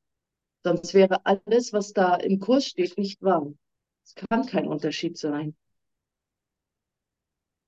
Sonst 0.63 0.93
wäre 0.93 1.25
alles, 1.25 1.73
was 1.73 1.93
da 1.93 2.13
im 2.15 2.39
Kurs 2.39 2.65
steht, 2.67 2.97
nicht 2.99 3.21
wahr. 3.23 3.51
Es 4.05 4.13
kann 4.15 4.45
kein 4.45 4.67
Unterschied 4.67 5.17
sein. 5.17 5.55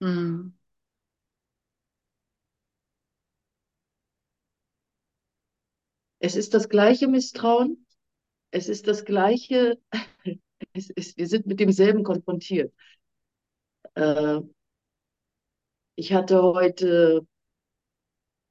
Hm. 0.02 0.50
Es 6.20 6.36
ist 6.36 6.54
das 6.54 6.70
gleiche 6.70 7.08
Misstrauen. 7.08 7.86
Es 8.52 8.70
ist 8.70 8.88
das 8.88 9.06
gleiche. 9.06 9.80
Es 10.74 10.90
ist, 10.92 11.18
wir 11.18 11.28
sind 11.28 11.48
mit 11.48 11.60
demselben 11.60 12.04
konfrontiert. 12.04 12.74
Äh, 13.96 14.40
ich 15.96 16.14
hatte 16.14 16.42
heute, 16.42 17.28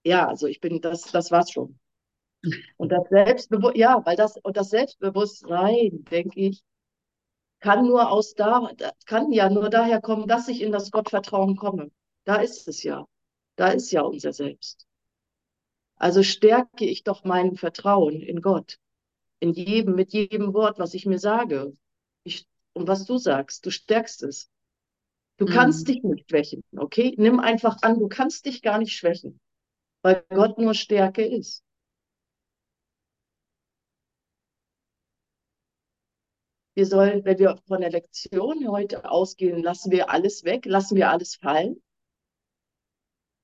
ja, 0.04 0.26
also 0.28 0.47
ich 0.49 0.61
bin, 0.61 0.80
das, 0.80 1.02
das 1.02 1.30
war's 1.30 1.50
schon. 1.52 1.78
Und 2.76 2.90
das 2.92 3.09
Selbstbewusstsein, 3.11 3.80
ja, 3.80 4.02
weil 4.07 4.16
das, 4.16 4.37
und 4.38 4.57
das 4.57 4.71
Selbstbewusstsein, 4.71 6.04
denke 6.11 6.40
ich, 6.40 6.62
kann 7.61 7.87
nur 7.87 8.11
aus 8.11 8.35
da, 8.35 8.71
kann 9.07 9.33
ja 9.33 9.49
nur 9.50 9.71
daher 9.71 10.00
kommen, 10.00 10.26
dass 10.28 10.49
ich 10.49 10.61
in 10.62 10.73
das 10.73 10.90
Gottvertrauen 10.90 11.57
komme. 11.57 11.90
Da 12.25 12.37
ist 12.37 12.68
es 12.68 12.83
ja. 12.83 13.07
Da 13.57 13.68
ist 13.68 13.90
ja 13.92 14.02
unser 14.02 14.33
Selbst. 14.33 14.87
Also 15.97 16.23
stärke 16.23 16.85
ich 16.87 17.04
doch 17.04 17.25
mein 17.25 17.57
Vertrauen 17.57 18.21
in 18.23 18.40
Gott. 18.40 18.78
In 19.40 19.52
jedem, 19.52 19.95
mit 19.95 20.12
jedem 20.12 20.54
Wort, 20.54 20.78
was 20.78 20.95
ich 20.95 21.07
mir 21.07 21.18
sage. 21.18 21.76
Ich, 22.25 22.47
und 22.75 22.88
was 22.88 23.04
du 23.07 23.18
sagst, 23.18 23.66
du 23.66 23.71
stärkst 23.71 24.23
es. 24.25 24.50
Du 25.38 25.47
Hm. 25.47 25.54
kannst 25.54 25.88
dich 25.88 26.02
nicht 26.02 26.30
schwächen, 26.30 26.64
okay? 26.76 27.14
Nimm 27.18 27.40
einfach 27.40 27.78
an, 27.83 27.99
du 28.00 28.09
kannst 28.09 28.47
dich 28.47 28.62
gar 28.62 28.78
nicht 28.78 28.97
schwächen, 28.97 29.40
weil 30.02 30.25
Gott 30.30 30.59
nur 30.59 30.75
Stärke 30.75 31.25
ist. 31.25 31.64
Wir 36.78 36.87
sollen, 36.87 37.25
wenn 37.25 37.40
wir 37.40 37.56
von 37.66 37.80
der 37.80 37.90
Lektion 37.90 38.68
heute 38.68 39.11
ausgehen, 39.11 39.64
lassen 39.64 39.90
wir 39.90 40.11
alles 40.11 40.44
weg, 40.44 40.64
lassen 40.64 40.94
wir 40.94 41.11
alles 41.11 41.35
fallen. 41.35 41.82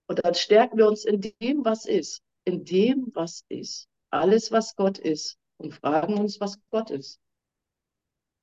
Und 0.07 0.25
dann 0.25 0.37
stärken 0.37 0.79
wir 0.79 0.87
uns 0.87 1.05
in 1.05 1.21
dem, 1.21 1.64
was 1.64 1.85
ist. 1.85 2.23
In 2.45 2.64
dem, 2.64 3.11
was 3.12 3.45
ist. 3.49 3.88
Alles, 4.11 4.53
was 4.53 4.76
Gott 4.76 4.99
ist. 4.99 5.37
Und 5.57 5.75
fragen 5.75 6.17
uns, 6.17 6.38
was 6.38 6.61
Gott 6.71 6.93
ist. 6.93 7.19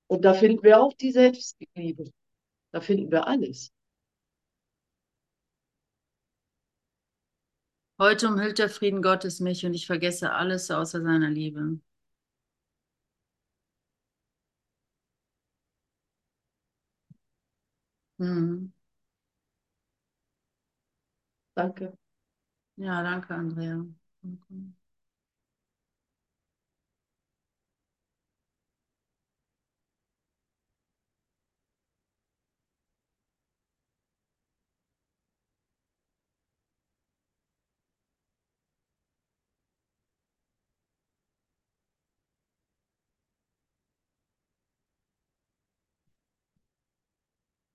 Und 0.07 0.25
da 0.25 0.33
finden 0.33 0.61
wir 0.61 0.81
auch 0.81 0.91
die 0.91 1.13
Selbstliebe. 1.13 2.11
Da 2.73 2.81
finden 2.81 3.09
wir 3.11 3.27
alles. 3.27 3.71
Heute 7.97 8.27
umhüllt 8.27 8.59
der 8.59 8.67
Frieden 8.67 9.01
Gottes 9.01 9.39
mich 9.39 9.65
und 9.65 9.73
ich 9.73 9.87
vergesse 9.87 10.33
alles 10.33 10.69
außer 10.69 11.01
seiner 11.01 11.29
Liebe. 11.29 11.79
Hm. 18.21 18.71
Danke. 21.55 21.93
Ja, 22.77 23.03
danke, 23.03 23.33
Andrea. 23.35 23.85
Danke. 24.23 24.73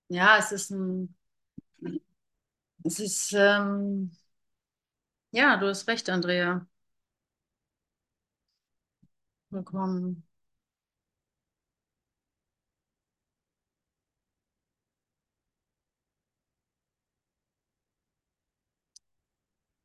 Ja, 0.09 0.37
es 0.37 0.51
ist 0.51 0.71
ein, 0.71 1.15
es 2.83 2.99
ist, 2.99 3.33
ähm, 3.33 4.11
ja, 5.31 5.57
du 5.57 5.67
hast 5.67 5.87
recht, 5.87 6.09
Andrea. 6.09 6.67
Willkommen. 9.49 10.23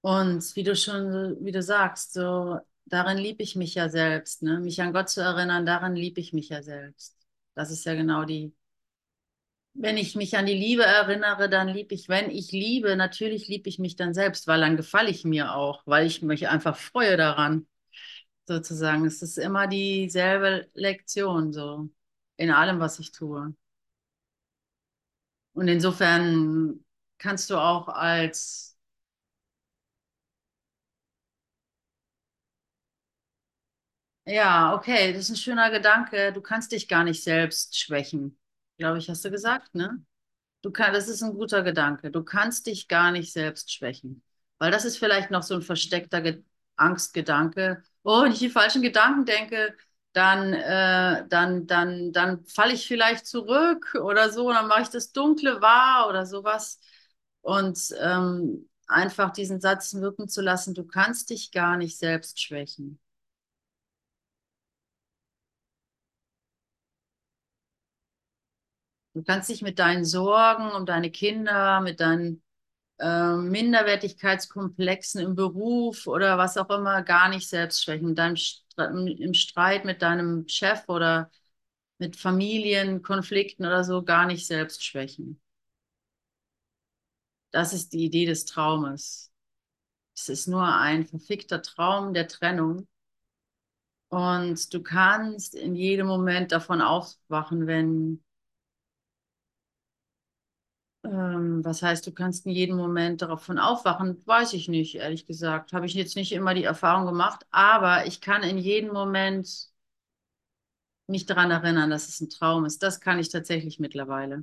Und 0.00 0.57
wie 0.57 0.62
du 0.64 0.75
schon, 0.76 1.37
wie 1.45 1.52
du 1.52 1.62
sagst, 1.62 2.12
so 2.12 2.59
darin 2.87 3.19
liebe 3.19 3.43
ich 3.43 3.55
mich 3.57 3.75
ja 3.75 3.88
selbst, 3.88 4.43
ne? 4.43 4.59
Mich 4.61 4.81
an 4.83 4.93
Gott 4.93 5.09
zu 5.11 5.21
erinnern, 5.21 5.64
darin 5.67 5.95
liebe 5.95 6.21
ich 6.21 6.33
mich 6.33 6.49
ja 6.49 6.62
selbst. 6.62 7.17
Das 7.55 7.71
ist 7.71 7.85
ja 7.85 7.95
genau 7.95 8.25
die, 8.25 8.52
wenn 9.75 9.97
ich 9.97 10.14
mich 10.17 10.37
an 10.37 10.47
die 10.47 10.55
Liebe 10.55 10.85
erinnere, 10.85 11.49
dann 11.49 11.69
liebe 11.69 11.95
ich, 11.95 12.09
wenn 12.09 12.31
ich 12.31 12.52
liebe, 12.52 12.97
natürlich 12.97 13.49
liebe 13.49 13.69
ich 13.69 13.79
mich 13.79 13.97
dann 13.97 14.14
selbst, 14.14 14.47
weil 14.47 14.61
dann 14.61 14.76
gefalle 14.76 15.11
ich 15.11 15.25
mir 15.25 15.55
auch, 15.55 15.83
weil 15.87 16.07
ich 16.07 16.23
mich 16.23 16.49
einfach 16.49 16.76
freue 16.76 17.17
daran, 17.17 17.67
sozusagen. 18.49 19.07
Es 19.07 19.23
ist 19.23 19.38
immer 19.38 19.67
dieselbe 19.69 20.69
Lektion, 20.75 21.52
so 21.52 21.88
in 22.37 22.50
allem, 22.50 22.81
was 22.81 22.99
ich 23.00 23.12
tue. 23.12 23.55
Und 25.55 25.69
insofern 25.69 26.81
kannst 27.19 27.50
du 27.50 27.57
auch 27.59 27.88
als 27.88 28.76
Ja, 34.25 34.75
okay, 34.75 35.12
das 35.12 35.23
ist 35.25 35.31
ein 35.31 35.37
schöner 35.37 35.71
Gedanke. 35.71 36.33
Du 36.33 36.41
kannst 36.41 36.73
dich 36.73 36.87
gar 36.88 37.02
nicht 37.05 37.23
selbst 37.25 37.79
schwächen, 37.79 38.38
glaube 38.79 38.99
ich, 38.99 39.09
hast 39.09 39.25
du 39.25 39.31
gesagt, 39.31 39.75
ne? 39.75 40.02
Du 40.62 40.73
kann, 40.73 40.93
das 40.95 41.09
ist 41.09 41.23
ein 41.23 41.35
guter 41.35 41.62
Gedanke. 41.64 42.11
Du 42.12 42.25
kannst 42.25 42.67
dich 42.69 42.88
gar 42.88 43.12
nicht 43.12 43.33
selbst 43.33 43.73
schwächen, 43.73 44.25
weil 44.59 44.73
das 44.73 44.85
ist 44.87 44.99
vielleicht 44.99 45.31
noch 45.33 45.43
so 45.45 45.55
ein 45.57 45.62
versteckter 45.62 46.23
Ge 46.23 46.45
Angstgedanke. 46.76 47.83
Oh, 48.05 48.23
wenn 48.25 48.33
ich 48.33 48.41
die 48.41 48.50
falschen 48.50 48.83
Gedanken 48.83 49.26
denke, 49.26 49.76
dann, 50.14 50.52
äh, 50.55 51.26
dann, 51.29 51.67
dann, 51.69 52.12
dann 52.12 52.45
falle 52.47 52.75
ich 52.75 52.88
vielleicht 52.88 53.26
zurück 53.26 53.95
oder 54.02 54.31
so, 54.33 54.50
dann 54.52 54.69
mache 54.69 54.83
ich 54.83 54.88
das 54.91 55.12
Dunkle 55.12 55.62
wahr 55.62 56.09
oder 56.09 56.26
sowas. 56.26 56.81
Und 57.43 57.79
ähm, 58.00 58.69
einfach 58.88 59.33
diesen 59.33 59.61
Satz 59.61 59.95
wirken 59.95 60.29
zu 60.29 60.43
lassen, 60.43 60.75
du 60.75 60.85
kannst 60.87 61.31
dich 61.31 61.52
gar 61.52 61.76
nicht 61.76 61.99
selbst 61.99 62.41
schwächen. 62.43 63.00
Du 69.14 69.23
kannst 69.23 69.50
dich 69.50 69.62
mit 69.62 69.78
deinen 69.78 70.04
Sorgen 70.04 70.71
um 70.73 70.87
deine 70.87 71.11
Kinder, 71.11 71.81
mit 71.81 72.00
deinen 72.00 72.42
äh, 72.99 73.37
Minderwertigkeitskomplexen 73.37 75.23
im 75.23 75.35
Beruf 75.35 76.07
oder 76.07 76.38
was 76.38 76.57
auch 76.59 76.71
immer 76.71 77.02
gar 77.02 77.28
nicht 77.28 77.49
selbst 77.49 77.85
schwächen. 77.85 78.09
Mit 78.11 78.19
deinem 78.19 79.07
Im 79.09 79.35
Streit 79.35 79.85
mit 79.85 80.02
deinem 80.02 80.49
Chef 80.49 80.85
oder 80.88 81.31
mit 81.99 82.16
Familienkonflikten 82.16 83.66
oder 83.66 83.85
so 83.85 84.02
gar 84.04 84.26
nicht 84.26 84.47
selbst 84.47 84.85
schwächen. 84.85 85.40
Das 87.50 87.73
ist 87.73 87.92
die 87.92 88.04
Idee 88.04 88.26
des 88.26 88.47
Traumes. 88.47 89.31
Es 90.16 90.28
ist 90.28 90.49
nur 90.49 90.66
ein 90.66 91.07
verfickter 91.07 91.62
Traum 91.62 92.14
der 92.14 92.28
Trennung. 92.28 92.88
Und 94.09 94.73
du 94.75 94.83
kannst 94.83 95.54
in 95.54 95.75
jedem 95.75 96.07
Moment 96.07 96.52
davon 96.52 96.83
aufwachen, 96.83 97.66
wenn 97.66 98.23
Ähm, 101.04 101.64
was 101.64 101.82
heißt, 101.82 102.06
du 102.06 102.12
kannst 102.12 102.47
in 102.47 102.52
jedem 102.52 102.76
Moment 102.76 103.23
davon 103.23 103.59
aufwachen? 103.59 104.21
Weiß 104.26 104.52
ich 104.52 104.68
nicht, 104.68 104.94
ehrlich 104.97 105.26
gesagt. 105.26 105.73
Habe 105.73 105.87
ich 105.87 105.94
jetzt 105.94 106.16
nicht 106.16 106.32
immer 106.32 106.54
die 106.54 106.64
Erfahrung 106.64 107.06
gemacht, 107.06 107.44
aber 107.50 108.06
ich 108.06 108.21
kann 108.21 108.42
in 108.42 108.59
jedem 108.59 108.92
Moment 108.92 109.49
mich 111.06 111.26
daran 111.26 111.50
erinnern, 111.52 111.90
dass 111.90 112.09
es 112.09 112.21
ein 112.21 112.28
Traum 112.30 112.64
ist. 112.64 112.82
Das 112.82 113.00
kann 113.00 113.18
ich 113.21 113.28
tatsächlich 113.28 113.78
mittlerweile. 113.78 114.42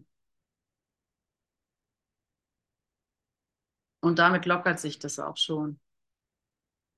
Und 4.01 4.19
damit 4.19 4.45
lockert 4.45 4.77
sich 4.81 4.99
das 4.99 5.19
auch 5.19 5.37
schon. 5.37 5.79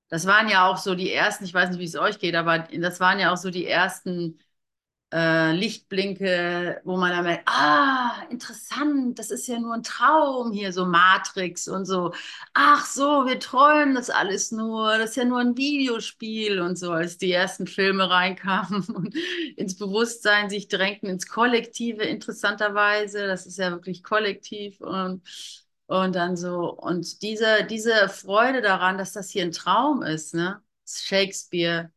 Das 0.08 0.26
waren 0.26 0.48
ja 0.48 0.68
auch 0.68 0.76
so 0.76 0.94
die 0.94 1.10
ersten, 1.12 1.44
ich 1.44 1.54
weiß 1.54 1.70
nicht, 1.70 1.78
wie 1.80 1.84
es 1.84 1.96
euch 1.96 2.18
geht, 2.18 2.34
aber 2.34 2.58
das 2.60 3.00
waren 3.00 3.18
ja 3.18 3.32
auch 3.32 3.36
so 3.36 3.50
die 3.50 3.66
ersten 3.66 4.38
äh, 5.12 5.52
Lichtblinke, 5.52 6.80
wo 6.84 6.96
man 6.96 7.10
dann 7.10 7.24
merkt, 7.24 7.44
ah, 7.46 8.12
interessant, 8.30 9.18
das 9.18 9.30
ist 9.30 9.46
ja 9.46 9.58
nur 9.58 9.74
ein 9.74 9.82
Traum 9.82 10.52
hier, 10.52 10.72
so 10.72 10.86
Matrix 10.86 11.68
und 11.68 11.84
so. 11.84 12.12
Ach 12.54 12.86
so, 12.86 13.26
wir 13.26 13.38
träumen 13.38 13.94
das 13.94 14.10
alles 14.10 14.52
nur, 14.52 14.96
das 14.98 15.10
ist 15.10 15.16
ja 15.16 15.24
nur 15.24 15.40
ein 15.40 15.56
Videospiel 15.56 16.60
und 16.60 16.76
so, 16.78 16.92
als 16.92 17.18
die 17.18 17.32
ersten 17.32 17.66
Filme 17.66 18.08
reinkamen 18.10 18.84
und 18.94 19.14
ins 19.56 19.76
Bewusstsein 19.76 20.48
sich 20.50 20.68
drängten, 20.68 21.08
ins 21.10 21.26
Kollektive, 21.28 22.04
interessanterweise, 22.04 23.26
das 23.26 23.46
ist 23.46 23.58
ja 23.58 23.70
wirklich 23.70 24.02
kollektiv 24.02 24.80
und 24.80 25.22
und 25.86 26.14
dann 26.14 26.36
so, 26.36 26.70
und 26.72 27.20
diese, 27.22 27.64
diese 27.68 28.08
Freude 28.08 28.62
daran, 28.62 28.96
dass 28.98 29.12
das 29.12 29.28
hier 29.30 29.42
ein 29.42 29.52
Traum 29.52 30.02
ist, 30.02 30.34
ne? 30.34 30.62
Shakespeare, 30.86 31.90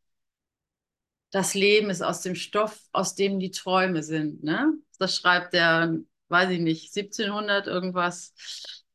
das 1.35 1.53
Leben 1.53 1.89
ist 1.89 2.01
aus 2.01 2.21
dem 2.21 2.33
Stoff, 2.33 2.79
aus 2.93 3.13
dem 3.13 3.39
die 3.41 3.51
Träume 3.51 4.03
sind. 4.03 4.41
Ne? 4.43 4.73
Das 4.99 5.17
schreibt 5.17 5.53
der, 5.53 5.97
weiß 6.29 6.49
ich 6.51 6.61
nicht, 6.61 6.95
1700 6.95 7.67
irgendwas 7.67 8.33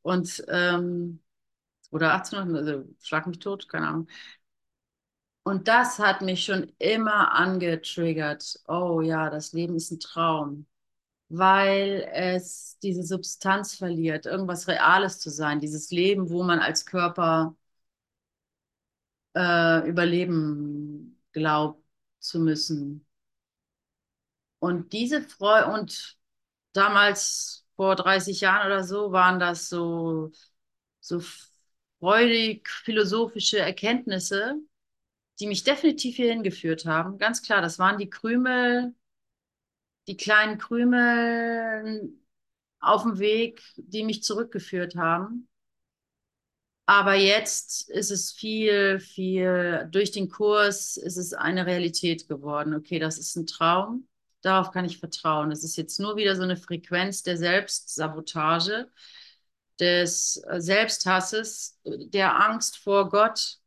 und 0.00 0.42
ähm, 0.48 1.22
oder 1.90 2.14
1800, 2.14 2.66
also 2.66 2.88
schlag 3.02 3.26
mich 3.26 3.40
tot, 3.40 3.68
keine 3.68 3.88
Ahnung. 3.88 4.08
Und 5.42 5.68
das 5.68 5.98
hat 5.98 6.22
mich 6.22 6.44
schon 6.44 6.72
immer 6.78 7.34
angetriggert. 7.34 8.58
Oh 8.66 9.02
ja, 9.02 9.28
das 9.28 9.52
Leben 9.52 9.76
ist 9.76 9.90
ein 9.90 10.00
Traum, 10.00 10.66
weil 11.28 12.08
es 12.14 12.78
diese 12.82 13.02
Substanz 13.04 13.74
verliert, 13.76 14.24
irgendwas 14.26 14.66
Reales 14.68 15.18
zu 15.20 15.28
sein, 15.30 15.60
dieses 15.60 15.90
Leben, 15.90 16.30
wo 16.30 16.42
man 16.42 16.60
als 16.60 16.86
Körper 16.86 17.54
äh, 19.36 19.88
überleben 19.88 21.20
glaubt 21.32 21.80
zu 22.20 22.40
müssen. 22.40 23.06
Und 24.58 24.92
diese 24.92 25.22
Freude, 25.22 25.72
und 25.72 26.18
damals 26.72 27.66
vor 27.76 27.96
30 27.96 28.40
Jahren 28.42 28.66
oder 28.66 28.84
so, 28.84 29.12
waren 29.12 29.40
das 29.40 29.68
so, 29.68 30.32
so 31.00 31.22
freudig 32.00 32.68
philosophische 32.68 33.58
Erkenntnisse, 33.58 34.56
die 35.40 35.46
mich 35.46 35.64
definitiv 35.64 36.16
hier 36.16 36.30
hingeführt 36.32 36.86
haben. 36.86 37.18
Ganz 37.18 37.42
klar, 37.42 37.62
das 37.62 37.78
waren 37.78 37.98
die 37.98 38.10
Krümel, 38.10 38.94
die 40.06 40.16
kleinen 40.16 40.58
Krümel 40.58 42.12
auf 42.80 43.02
dem 43.02 43.18
Weg, 43.18 43.62
die 43.76 44.04
mich 44.04 44.22
zurückgeführt 44.22 44.96
haben. 44.96 45.49
Aber 46.90 47.14
jetzt 47.14 47.88
ist 47.88 48.10
es 48.10 48.32
viel, 48.32 48.98
viel, 48.98 49.86
durch 49.92 50.10
den 50.10 50.28
Kurs 50.28 50.96
ist 50.96 51.18
es 51.18 51.32
eine 51.32 51.64
Realität 51.64 52.26
geworden. 52.26 52.74
Okay, 52.74 52.98
das 52.98 53.16
ist 53.16 53.36
ein 53.36 53.46
Traum, 53.46 54.08
darauf 54.42 54.72
kann 54.72 54.84
ich 54.84 54.98
vertrauen. 54.98 55.52
Es 55.52 55.62
ist 55.62 55.76
jetzt 55.76 56.00
nur 56.00 56.16
wieder 56.16 56.34
so 56.34 56.42
eine 56.42 56.56
Frequenz 56.56 57.22
der 57.22 57.36
Selbstsabotage, 57.36 58.90
des 59.78 60.42
Selbsthasses, 60.56 61.78
der 61.84 62.34
Angst 62.44 62.78
vor 62.78 63.08
Gott. 63.08 63.58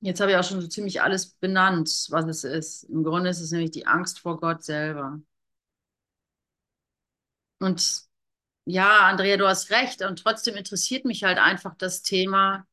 Jetzt 0.00 0.20
habe 0.20 0.32
ich 0.32 0.36
auch 0.36 0.42
schon 0.42 0.60
so 0.60 0.66
ziemlich 0.66 1.00
alles 1.00 1.30
benannt, 1.34 2.08
was 2.10 2.26
es 2.26 2.42
ist. 2.42 2.82
Im 2.84 3.04
Grunde 3.04 3.30
ist 3.30 3.40
es 3.40 3.52
nämlich 3.52 3.70
die 3.70 3.86
Angst 3.86 4.18
vor 4.18 4.40
Gott 4.40 4.64
selber. 4.64 5.20
Und 7.60 8.09
ja, 8.64 9.00
Andrea, 9.08 9.36
du 9.36 9.46
hast 9.48 9.70
recht. 9.70 10.02
Und 10.02 10.18
trotzdem 10.20 10.56
interessiert 10.56 11.04
mich 11.04 11.24
halt 11.24 11.38
einfach 11.38 11.74
das 11.76 12.02
Thema 12.02 12.66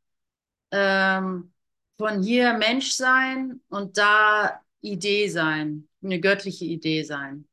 ähm, 0.71 1.53
von 1.97 2.23
hier 2.23 2.53
Mensch 2.55 2.91
sein 2.91 3.61
und 3.69 3.97
da 3.97 4.61
Idee 4.81 5.29
sein, 5.29 5.89
eine 6.03 6.19
göttliche 6.21 6.65
Idee 6.65 7.03
sein. 7.03 7.47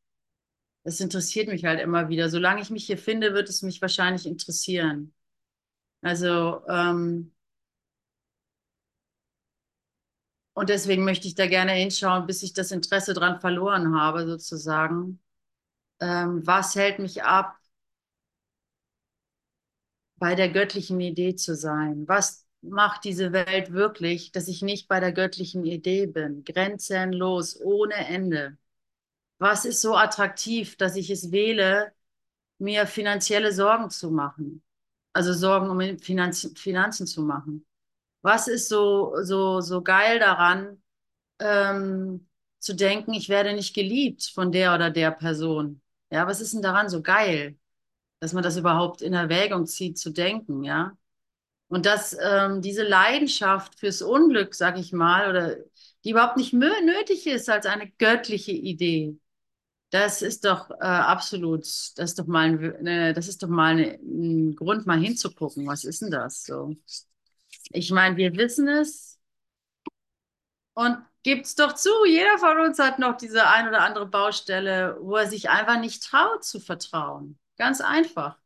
Das 0.84 1.00
interessiert 1.00 1.48
mich 1.48 1.64
halt 1.64 1.80
immer 1.80 2.08
wieder. 2.08 2.28
Solange 2.30 2.62
ich 2.62 2.70
mich 2.70 2.86
hier 2.86 2.98
finde, 2.98 3.34
wird 3.34 3.48
es 3.48 3.62
mich 3.62 3.82
wahrscheinlich 3.82 4.26
interessieren. 4.26 5.14
Also, 6.02 6.62
ähm, 6.68 7.32
und 10.54 10.68
deswegen 10.68 11.04
möchte 11.04 11.26
ich 11.26 11.34
da 11.34 11.46
gerne 11.46 11.72
hinschauen, 11.72 12.26
bis 12.26 12.42
ich 12.42 12.52
das 12.52 12.70
Interesse 12.70 13.14
dran 13.14 13.40
verloren 13.40 13.94
habe, 13.98 14.26
sozusagen. 14.26 15.20
Ähm, 16.00 16.46
was 16.46 16.76
hält 16.76 16.98
mich 17.00 17.24
ab, 17.24 17.56
bei 20.16 20.34
der 20.34 20.48
göttlichen 20.50 21.00
Idee 21.00 21.34
zu 21.36 21.54
sein? 21.56 22.06
Was 22.08 22.46
macht 22.62 23.04
diese 23.04 23.32
Welt 23.32 23.72
wirklich, 23.72 24.32
dass 24.32 24.48
ich 24.48 24.62
nicht 24.62 24.88
bei 24.88 25.00
der 25.00 25.12
göttlichen 25.12 25.64
Idee 25.64 26.06
bin? 26.06 26.44
Grenzenlos, 26.44 27.60
ohne 27.60 27.94
Ende. 27.94 28.56
Was 29.38 29.64
ist 29.64 29.82
so 29.82 29.96
attraktiv, 29.96 30.76
dass 30.76 30.96
ich 30.96 31.10
es 31.10 31.32
wähle, 31.32 31.92
mir 32.58 32.86
finanzielle 32.86 33.52
Sorgen 33.52 33.90
zu 33.90 34.10
machen? 34.10 34.62
Also 35.12 35.32
Sorgen 35.32 35.70
um 35.70 35.98
Finanz 35.98 36.50
Finanzen 36.56 37.06
zu 37.06 37.22
machen. 37.22 37.66
Was 38.22 38.48
ist 38.48 38.68
so, 38.68 39.14
so, 39.22 39.60
so 39.60 39.82
geil 39.82 40.18
daran, 40.18 40.82
ähm, 41.40 42.28
zu 42.60 42.74
denken, 42.74 43.14
ich 43.14 43.28
werde 43.28 43.54
nicht 43.54 43.74
geliebt 43.74 44.24
von 44.34 44.52
der 44.52 44.74
oder 44.74 44.90
der 44.90 45.10
Person? 45.12 45.82
Ja, 46.10 46.26
was 46.26 46.40
ist 46.40 46.54
denn 46.54 46.62
daran 46.62 46.88
so 46.88 47.02
geil? 47.02 47.58
Dass 48.20 48.32
man 48.32 48.42
das 48.42 48.56
überhaupt 48.56 49.02
in 49.02 49.12
Erwägung 49.14 49.66
zieht, 49.66 49.98
zu 49.98 50.10
denken, 50.10 50.64
ja. 50.64 50.96
Und 51.68 51.86
dass 51.86 52.16
ähm, 52.20 52.62
diese 52.62 52.82
Leidenschaft 52.84 53.78
fürs 53.78 54.02
Unglück, 54.02 54.54
sag 54.54 54.78
ich 54.78 54.92
mal, 54.92 55.28
oder 55.30 55.56
die 56.04 56.10
überhaupt 56.10 56.36
nicht 56.36 56.52
nötig 56.52 57.26
ist 57.26 57.48
als 57.48 57.66
eine 57.66 57.90
göttliche 57.92 58.52
Idee. 58.52 59.18
Das 59.90 60.22
ist 60.22 60.44
doch 60.44 60.70
äh, 60.70 60.84
absolut, 60.84 61.62
das 61.62 62.10
ist 62.10 62.18
doch 62.18 62.26
mal, 62.26 62.48
ein, 62.48 62.86
äh, 62.86 63.12
das 63.14 63.28
ist 63.28 63.42
doch 63.42 63.48
mal 63.48 63.72
eine, 63.72 63.94
ein 64.02 64.56
Grund, 64.56 64.86
mal 64.86 64.98
hinzugucken. 64.98 65.66
Was 65.66 65.84
ist 65.84 66.02
denn 66.02 66.10
das 66.10 66.44
so? 66.44 66.76
Ich 67.70 67.90
meine, 67.90 68.16
wir 68.16 68.34
wissen 68.36 68.68
es 68.68 69.18
und 70.74 70.98
gibt's 71.22 71.54
doch 71.54 71.74
zu, 71.74 71.90
jeder 72.06 72.38
von 72.38 72.58
uns 72.60 72.78
hat 72.78 72.98
noch 72.98 73.16
diese 73.16 73.46
ein 73.48 73.68
oder 73.68 73.82
andere 73.82 74.06
Baustelle, 74.06 74.96
wo 75.00 75.16
er 75.16 75.28
sich 75.28 75.48
einfach 75.50 75.78
nicht 75.80 76.02
traut 76.02 76.44
zu 76.44 76.60
vertrauen. 76.60 77.38
Ganz 77.56 77.80
einfach. 77.80 78.38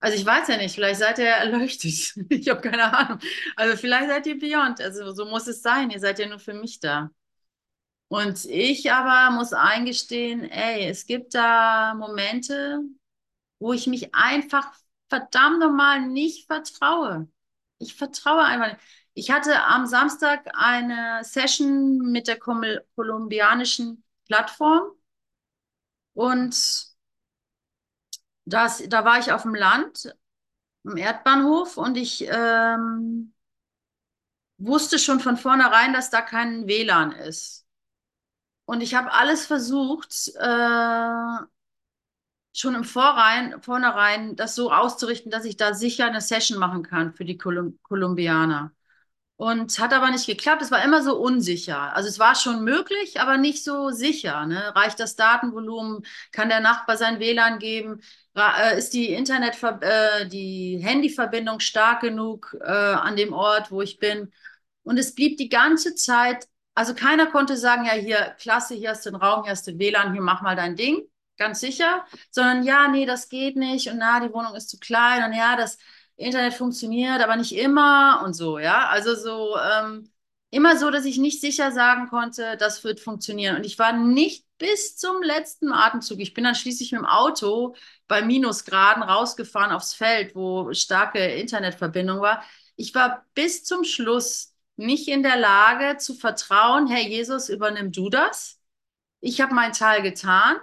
Also 0.00 0.16
ich 0.16 0.24
weiß 0.24 0.48
ja 0.48 0.56
nicht, 0.56 0.74
vielleicht 0.74 1.00
seid 1.00 1.18
ihr 1.18 1.26
erleuchtet. 1.26 2.14
Ich 2.30 2.48
habe 2.48 2.60
keine 2.60 2.92
Ahnung. 2.96 3.18
Also 3.56 3.76
vielleicht 3.76 4.08
seid 4.08 4.26
ihr 4.26 4.38
beyond. 4.38 4.80
Also 4.80 5.12
so 5.12 5.26
muss 5.26 5.46
es 5.46 5.62
sein. 5.62 5.90
Ihr 5.90 6.00
seid 6.00 6.18
ja 6.18 6.26
nur 6.26 6.38
für 6.38 6.54
mich 6.54 6.80
da. 6.80 7.10
Und 8.08 8.44
ich 8.46 8.90
aber 8.92 9.34
muss 9.36 9.52
eingestehen, 9.52 10.44
ey, 10.44 10.88
es 10.88 11.06
gibt 11.06 11.34
da 11.34 11.94
Momente, 11.94 12.80
wo 13.60 13.72
ich 13.72 13.86
mich 13.86 14.14
einfach 14.14 14.72
verdammt 15.08 15.60
nochmal 15.60 16.06
nicht 16.06 16.46
vertraue. 16.46 17.28
Ich 17.78 17.94
vertraue 17.96 18.44
einfach 18.44 18.68
nicht. 18.74 18.80
Ich 19.14 19.30
hatte 19.30 19.64
am 19.64 19.86
Samstag 19.86 20.46
eine 20.54 21.22
Session 21.24 21.98
mit 22.12 22.28
der 22.28 22.38
kolumbianischen 22.38 24.04
Plattform 24.26 24.92
und 26.14 26.89
das, 28.52 28.82
da 28.88 29.04
war 29.04 29.18
ich 29.18 29.32
auf 29.32 29.42
dem 29.42 29.54
Land, 29.54 30.14
im 30.84 30.96
Erdbahnhof 30.96 31.76
und 31.76 31.96
ich 31.96 32.26
ähm, 32.28 33.34
wusste 34.58 34.98
schon 34.98 35.20
von 35.20 35.36
vornherein, 35.36 35.92
dass 35.92 36.10
da 36.10 36.20
kein 36.22 36.66
WLAN 36.66 37.12
ist. 37.12 37.66
Und 38.64 38.82
ich 38.82 38.94
habe 38.94 39.12
alles 39.12 39.46
versucht, 39.46 40.28
äh, 40.36 41.44
schon 42.52 42.74
im 42.74 42.84
Vorrein, 42.84 43.60
Vornherein 43.62 44.36
das 44.36 44.54
so 44.54 44.72
auszurichten, 44.72 45.30
dass 45.30 45.44
ich 45.44 45.56
da 45.56 45.74
sicher 45.74 46.06
eine 46.06 46.20
Session 46.20 46.58
machen 46.58 46.82
kann 46.82 47.12
für 47.14 47.24
die 47.24 47.38
Kolum 47.38 47.78
Kolumbianer. 47.82 48.72
Und 49.36 49.78
hat 49.78 49.94
aber 49.94 50.10
nicht 50.10 50.26
geklappt. 50.26 50.60
Es 50.62 50.70
war 50.70 50.84
immer 50.84 51.02
so 51.02 51.16
unsicher. 51.18 51.94
Also 51.94 52.08
es 52.10 52.18
war 52.18 52.34
schon 52.34 52.62
möglich, 52.62 53.20
aber 53.20 53.38
nicht 53.38 53.64
so 53.64 53.90
sicher. 53.90 54.44
Ne? 54.46 54.74
Reicht 54.76 55.00
das 55.00 55.16
Datenvolumen? 55.16 56.04
Kann 56.30 56.50
der 56.50 56.60
Nachbar 56.60 56.98
sein 56.98 57.20
WLAN 57.20 57.58
geben? 57.58 58.02
Äh, 58.36 58.78
ist 58.78 58.92
die 58.94 59.12
Internet, 59.12 59.62
äh, 59.62 60.26
die 60.26 60.78
Handyverbindung 60.82 61.60
stark 61.60 62.00
genug 62.02 62.56
äh, 62.60 62.66
an 62.66 63.16
dem 63.16 63.32
Ort, 63.32 63.70
wo 63.70 63.82
ich 63.82 63.98
bin? 63.98 64.32
Und 64.82 64.98
es 64.98 65.14
blieb 65.14 65.36
die 65.36 65.48
ganze 65.48 65.94
Zeit, 65.94 66.46
also 66.74 66.94
keiner 66.94 67.26
konnte 67.26 67.56
sagen, 67.56 67.84
ja, 67.84 67.92
hier, 67.92 68.36
klasse, 68.40 68.74
hier 68.74 68.90
hast 68.90 69.04
du 69.04 69.10
einen 69.10 69.20
Raum, 69.20 69.42
hier 69.42 69.52
hast 69.52 69.66
du 69.66 69.78
WLAN, 69.78 70.12
hier 70.12 70.22
mach 70.22 70.42
mal 70.42 70.56
dein 70.56 70.76
Ding, 70.76 71.02
ganz 71.36 71.60
sicher, 71.60 72.04
sondern 72.30 72.62
ja, 72.62 72.88
nee, 72.88 73.06
das 73.06 73.28
geht 73.28 73.56
nicht 73.56 73.88
und 73.90 73.98
na, 73.98 74.20
die 74.20 74.32
Wohnung 74.32 74.54
ist 74.54 74.70
zu 74.70 74.78
klein 74.78 75.24
und 75.24 75.32
ja, 75.36 75.56
das 75.56 75.78
Internet 76.16 76.54
funktioniert, 76.54 77.20
aber 77.22 77.36
nicht 77.36 77.56
immer 77.56 78.22
und 78.24 78.34
so, 78.34 78.58
ja. 78.58 78.88
Also 78.88 79.14
so 79.14 79.56
ähm, 79.58 80.10
immer 80.50 80.76
so, 80.76 80.90
dass 80.90 81.04
ich 81.04 81.18
nicht 81.18 81.40
sicher 81.40 81.72
sagen 81.72 82.08
konnte, 82.08 82.56
das 82.58 82.84
wird 82.84 83.00
funktionieren. 83.00 83.56
Und 83.56 83.66
ich 83.66 83.78
war 83.78 83.92
nicht 83.92 84.44
bis 84.60 84.96
zum 84.96 85.22
letzten 85.22 85.72
Atemzug. 85.72 86.20
Ich 86.20 86.34
bin 86.34 86.44
dann 86.44 86.54
schließlich 86.54 86.92
mit 86.92 87.00
dem 87.00 87.06
Auto 87.06 87.74
bei 88.06 88.22
Minusgraden 88.22 89.02
rausgefahren 89.02 89.72
aufs 89.72 89.94
Feld, 89.94 90.36
wo 90.36 90.72
starke 90.72 91.18
Internetverbindung 91.18 92.20
war. 92.20 92.44
Ich 92.76 92.94
war 92.94 93.26
bis 93.34 93.64
zum 93.64 93.82
Schluss 93.82 94.54
nicht 94.76 95.08
in 95.08 95.24
der 95.24 95.36
Lage 95.36 95.98
zu 95.98 96.14
vertrauen, 96.14 96.86
Herr 96.86 97.02
Jesus, 97.02 97.48
übernimm 97.48 97.90
du 97.90 98.08
das. 98.10 98.60
Ich 99.20 99.40
habe 99.40 99.54
meinen 99.54 99.72
Teil 99.72 100.02
getan. 100.02 100.56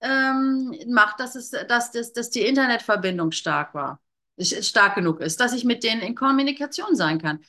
Ähm, 0.00 0.76
macht, 0.88 1.20
dass, 1.20 1.34
es, 1.34 1.50
dass, 1.50 1.92
dass, 1.92 2.12
dass 2.12 2.30
die 2.30 2.40
Internetverbindung 2.46 3.32
stark 3.32 3.74
war 3.74 4.00
stark 4.40 4.94
genug 4.94 5.20
ist, 5.20 5.40
dass 5.40 5.52
ich 5.52 5.64
mit 5.64 5.84
denen 5.84 6.00
in 6.00 6.14
Kommunikation 6.14 6.96
sein 6.96 7.20
kann. 7.20 7.44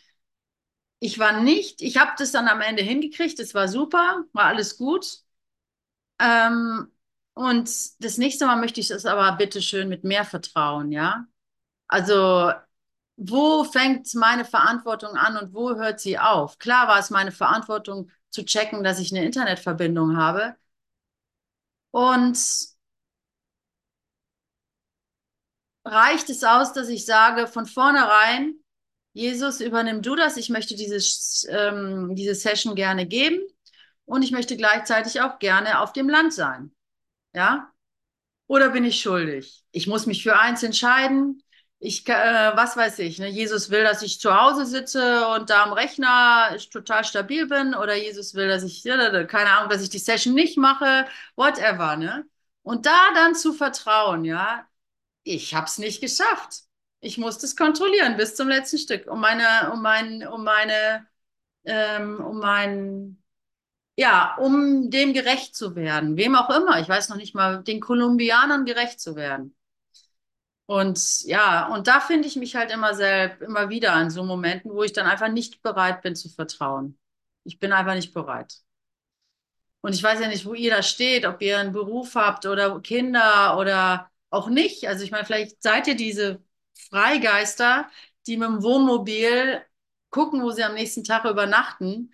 Ich 1.00 1.20
war 1.20 1.42
nicht, 1.42 1.82
ich 1.82 1.98
habe 1.98 2.12
das 2.18 2.32
dann 2.32 2.48
am 2.48 2.62
Ende 2.62 2.82
hingekriegt, 2.82 3.40
es 3.40 3.54
war 3.54 3.68
super, 3.68 4.24
war 4.32 4.46
alles 4.46 4.78
gut. 4.78 5.23
Ähm, 6.20 6.92
und 7.34 7.70
das 8.04 8.18
nächste 8.18 8.46
Mal 8.46 8.58
möchte 8.58 8.80
ich 8.80 8.92
es 8.92 9.06
aber 9.06 9.36
bitte 9.38 9.62
schön 9.62 9.90
mit 9.90 10.04
mehr 10.04 10.26
Vertrauen, 10.26 10.92
ja. 10.92 11.26
Also, 11.88 12.52
wo 13.18 13.64
fängt 13.66 14.14
meine 14.16 14.46
Verantwortung 14.46 15.16
an 15.18 15.38
und 15.38 15.54
wo 15.54 15.76
hört 15.76 16.00
sie 16.00 16.20
auf? 16.20 16.60
Klar 16.60 16.88
war 16.88 17.00
es 17.00 17.10
meine 17.12 17.32
Verantwortung 17.32 18.12
zu 18.32 18.46
checken, 18.46 18.84
dass 18.84 19.00
ich 19.00 19.14
eine 19.14 19.26
Internetverbindung 19.26 20.18
habe. 20.18 20.56
Und 21.92 22.38
reicht 25.86 26.30
es 26.30 26.44
aus, 26.44 26.74
dass 26.74 26.90
ich 26.90 27.06
sage 27.06 27.48
von 27.48 27.66
vornherein, 27.66 28.56
Jesus, 29.14 29.62
übernimm 29.62 30.02
du 30.02 30.16
das. 30.16 30.38
Ich 30.38 30.50
möchte 30.50 30.76
dieses, 30.76 31.46
ähm, 31.50 32.16
diese 32.16 32.36
Session 32.36 32.76
gerne 32.76 33.06
geben 33.06 33.40
und 34.06 34.24
ich 34.24 34.32
möchte 34.32 34.58
gleichzeitig 34.58 35.22
auch 35.22 35.40
gerne 35.40 35.80
auf 35.80 35.94
dem 35.94 36.10
Land 36.10 36.34
sein. 36.34 36.72
Ja? 37.34 37.72
Oder 38.48 38.70
bin 38.70 38.86
ich 38.86 39.02
schuldig? 39.02 39.64
Ich 39.72 39.88
muss 39.88 40.06
mich 40.06 40.24
für 40.24 40.38
eins 40.38 40.64
entscheiden. 40.64 41.42
Ich, 41.80 42.08
äh, 42.08 42.14
was 42.56 42.78
weiß 42.78 43.00
ich, 43.00 43.20
ne? 43.20 43.28
Jesus 43.28 43.70
will, 43.70 43.84
dass 43.84 44.02
ich 44.04 44.20
zu 44.22 44.40
Hause 44.40 44.66
sitze 44.66 45.28
und 45.30 45.50
da 45.50 45.64
am 45.64 45.74
Rechner 45.74 46.56
total 46.72 47.04
stabil 47.04 47.48
bin, 47.48 47.76
oder 47.76 47.94
Jesus 47.96 48.36
will, 48.36 48.48
dass 48.48 48.64
ich, 48.64 48.84
keine 48.84 49.50
Ahnung, 49.50 49.70
dass 49.70 49.82
ich 49.82 49.90
die 49.90 50.00
Session 50.00 50.34
nicht 50.34 50.58
mache, 50.58 51.06
whatever, 51.36 51.98
ne? 51.98 52.26
Und 52.62 52.86
da 52.86 53.14
dann 53.16 53.36
zu 53.36 53.54
vertrauen, 53.54 54.24
ja, 54.24 54.66
ich 55.24 55.56
habe 55.56 55.66
es 55.68 55.78
nicht 55.78 56.02
geschafft. 56.02 56.64
Ich 57.02 57.18
musste 57.18 57.46
es 57.46 57.56
kontrollieren 57.58 58.16
bis 58.18 58.36
zum 58.36 58.48
letzten 58.48 58.78
Stück, 58.78 59.08
um 59.08 59.20
meine, 59.20 59.72
um 59.74 59.82
mein, 59.82 60.26
um 60.28 60.44
meine, 60.44 61.06
ähm, 61.66 62.24
um 62.24 62.40
mein, 62.40 63.23
ja, 63.96 64.36
um 64.38 64.90
dem 64.90 65.14
gerecht 65.14 65.56
zu 65.56 65.76
werden, 65.76 66.18
wem 66.18 66.36
auch 66.36 66.50
immer. 66.50 66.80
Ich 66.80 66.90
weiß 66.90 67.10
noch 67.10 67.18
nicht 67.18 67.36
mal, 67.36 67.64
den 67.64 67.80
Kolumbianern 67.80 68.66
gerecht 68.66 69.00
zu 69.00 69.16
werden. 69.16 69.56
Und 70.66 71.22
ja, 71.26 71.68
und 71.74 71.88
da 71.88 72.00
finde 72.00 72.28
ich 72.28 72.36
mich 72.36 72.56
halt 72.56 72.72
immer 72.72 72.94
selbst, 72.96 73.42
immer 73.42 73.70
wieder 73.70 73.94
an 73.94 74.10
so 74.10 74.24
Momenten, 74.24 74.72
wo 74.72 74.84
ich 74.84 74.94
dann 74.94 75.06
einfach 75.08 75.30
nicht 75.30 75.62
bereit 75.62 76.02
bin 76.02 76.16
zu 76.16 76.30
vertrauen. 76.30 76.98
Ich 77.44 77.60
bin 77.60 77.74
einfach 77.74 77.96
nicht 77.96 78.14
bereit. 78.14 78.56
Und 79.82 79.94
ich 79.94 80.02
weiß 80.02 80.22
ja 80.22 80.28
nicht, 80.30 80.46
wo 80.46 80.54
ihr 80.54 80.72
da 80.72 80.82
steht, 80.82 81.26
ob 81.26 81.42
ihr 81.42 81.60
einen 81.60 81.74
Beruf 81.74 82.16
habt 82.16 82.46
oder 82.46 82.80
Kinder 82.82 83.58
oder 83.58 84.10
auch 84.30 84.48
nicht. 84.48 84.88
Also 84.88 85.04
ich 85.04 85.12
meine, 85.12 85.26
vielleicht 85.26 85.62
seid 85.62 85.88
ihr 85.88 85.96
diese 85.96 86.42
Freigeister, 86.90 87.90
die 88.26 88.38
mit 88.38 88.48
dem 88.48 88.64
Wohnmobil 88.64 89.62
gucken, 90.10 90.42
wo 90.42 90.52
sie 90.52 90.64
am 90.64 90.76
nächsten 90.76 91.04
Tag 91.04 91.26
übernachten. 91.26 92.14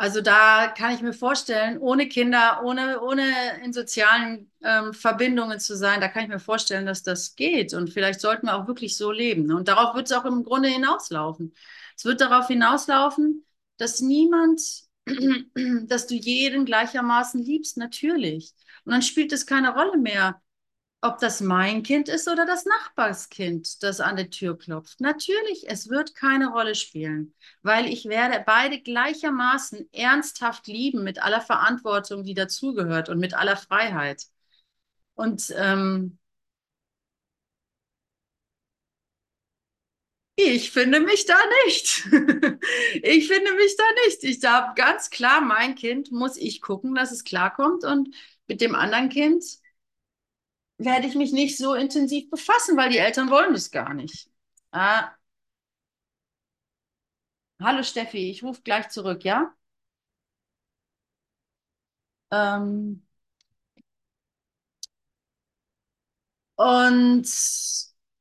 Also 0.00 0.22
da 0.22 0.68
kann 0.68 0.94
ich 0.94 1.02
mir 1.02 1.12
vorstellen, 1.12 1.76
ohne 1.78 2.08
Kinder, 2.08 2.62
ohne, 2.64 3.02
ohne 3.02 3.22
in 3.62 3.74
sozialen 3.74 4.50
ähm, 4.62 4.94
Verbindungen 4.94 5.60
zu 5.60 5.76
sein, 5.76 6.00
da 6.00 6.08
kann 6.08 6.22
ich 6.22 6.30
mir 6.30 6.38
vorstellen, 6.38 6.86
dass 6.86 7.02
das 7.02 7.36
geht. 7.36 7.74
Und 7.74 7.90
vielleicht 7.90 8.18
sollten 8.22 8.46
wir 8.46 8.56
auch 8.56 8.66
wirklich 8.66 8.96
so 8.96 9.12
leben. 9.12 9.52
Und 9.52 9.68
darauf 9.68 9.94
wird 9.94 10.06
es 10.06 10.16
auch 10.16 10.24
im 10.24 10.42
Grunde 10.42 10.70
hinauslaufen. 10.70 11.54
Es 11.98 12.06
wird 12.06 12.22
darauf 12.22 12.46
hinauslaufen, 12.46 13.44
dass 13.76 14.00
niemand, 14.00 14.62
dass 15.86 16.06
du 16.06 16.14
jeden 16.14 16.64
gleichermaßen 16.64 17.42
liebst, 17.42 17.76
natürlich. 17.76 18.54
Und 18.86 18.92
dann 18.92 19.02
spielt 19.02 19.34
es 19.34 19.44
keine 19.44 19.74
Rolle 19.74 19.98
mehr, 19.98 20.40
ob 21.02 21.18
das 21.18 21.40
mein 21.40 21.82
Kind 21.82 22.08
ist 22.08 22.28
oder 22.28 22.44
das 22.44 22.66
Nachbarskind, 22.66 23.82
das 23.82 24.00
an 24.00 24.16
der 24.16 24.30
Tür 24.30 24.58
klopft. 24.58 25.00
Natürlich, 25.00 25.64
es 25.68 25.88
wird 25.88 26.14
keine 26.14 26.48
Rolle 26.48 26.74
spielen, 26.74 27.34
weil 27.62 27.86
ich 27.86 28.04
werde 28.06 28.42
beide 28.46 28.80
gleichermaßen 28.80 29.88
ernsthaft 29.92 30.66
lieben 30.66 31.02
mit 31.02 31.22
aller 31.22 31.40
Verantwortung, 31.40 32.22
die 32.24 32.34
dazugehört 32.34 33.08
und 33.08 33.18
mit 33.18 33.34
aller 33.34 33.56
Freiheit. 33.56 34.24
Und 35.14 35.52
ähm, 35.56 36.18
ich 40.36 40.70
finde 40.70 41.00
mich 41.00 41.26
da 41.26 41.36
nicht. 41.66 42.06
ich 43.02 43.28
finde 43.28 43.54
mich 43.54 43.76
da 43.76 43.84
nicht. 44.06 44.24
Ich 44.24 44.44
habe 44.44 44.74
ganz 44.74 45.10
klar, 45.10 45.40
mein 45.40 45.74
Kind 45.74 46.12
muss 46.12 46.36
ich 46.36 46.60
gucken, 46.60 46.94
dass 46.94 47.12
es 47.12 47.24
klarkommt 47.24 47.84
und 47.84 48.14
mit 48.48 48.60
dem 48.60 48.74
anderen 48.74 49.08
Kind 49.08 49.44
werde 50.80 51.06
ich 51.06 51.14
mich 51.14 51.32
nicht 51.32 51.56
so 51.58 51.74
intensiv 51.74 52.30
befassen, 52.30 52.76
weil 52.76 52.90
die 52.90 52.98
Eltern 52.98 53.30
wollen 53.30 53.52
das 53.52 53.70
gar 53.70 53.94
nicht. 53.94 54.28
Ah. 54.72 55.10
Hallo 57.60 57.82
Steffi, 57.84 58.28
ich 58.30 58.42
rufe 58.42 58.62
gleich 58.62 58.88
zurück, 58.88 59.22
ja? 59.24 59.54
Ähm. 62.30 63.02
Und 66.56 67.26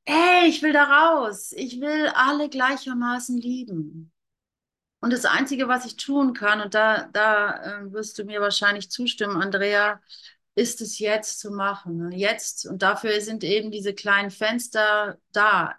hey, 0.06 0.48
ich 0.50 0.62
will 0.62 0.74
da 0.74 0.84
raus. 0.86 1.52
Ich 1.54 1.80
will 1.82 2.08
alle 2.16 2.50
gleichermaßen 2.50 3.38
lieben. 3.38 4.12
Und 5.02 5.14
das 5.14 5.26
Einzige, 5.26 5.68
was 5.68 5.86
ich 5.86 5.98
tun 5.98 6.34
kann, 6.34 6.62
und 6.62 6.74
da, 6.76 7.08
da 7.14 7.82
äh, 7.84 7.94
wirst 7.94 8.20
du 8.20 8.26
mir 8.26 8.42
wahrscheinlich 8.42 8.92
zustimmen, 8.92 9.42
Andrea, 9.42 10.02
ist 10.60 10.82
es 10.82 11.00
jetzt 11.00 11.40
zu 11.40 11.52
machen. 11.52 11.98
Ne? 11.98 12.16
Jetzt. 12.18 12.66
Und 12.68 12.82
dafür 12.82 13.20
sind 13.22 13.44
eben 13.44 13.72
diese 13.72 13.94
kleinen 13.94 14.30
Fenster 14.30 15.18
da. 15.32 15.76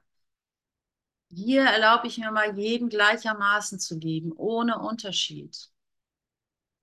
Hier 1.29 1.63
erlaube 1.63 2.07
ich 2.09 2.19
mir 2.19 2.31
mal, 2.33 2.59
jeden 2.59 2.89
gleichermaßen 2.89 3.79
zu 3.79 3.99
lieben, 3.99 4.33
ohne 4.33 4.81
Unterschied. 4.81 5.71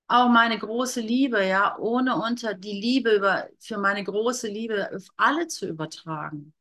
Auch 0.08 0.30
meine 0.30 0.58
große 0.58 1.02
Liebe, 1.02 1.46
ja, 1.46 1.78
ohne 1.80 2.16
unter 2.16 2.54
die 2.54 2.80
Liebe 2.80 3.16
über, 3.16 3.50
für 3.60 3.78
meine 3.78 4.04
große 4.04 4.48
Liebe 4.48 4.90
auf 4.96 5.08
alle 5.18 5.48
zu 5.48 5.68
übertragen. 5.68 6.54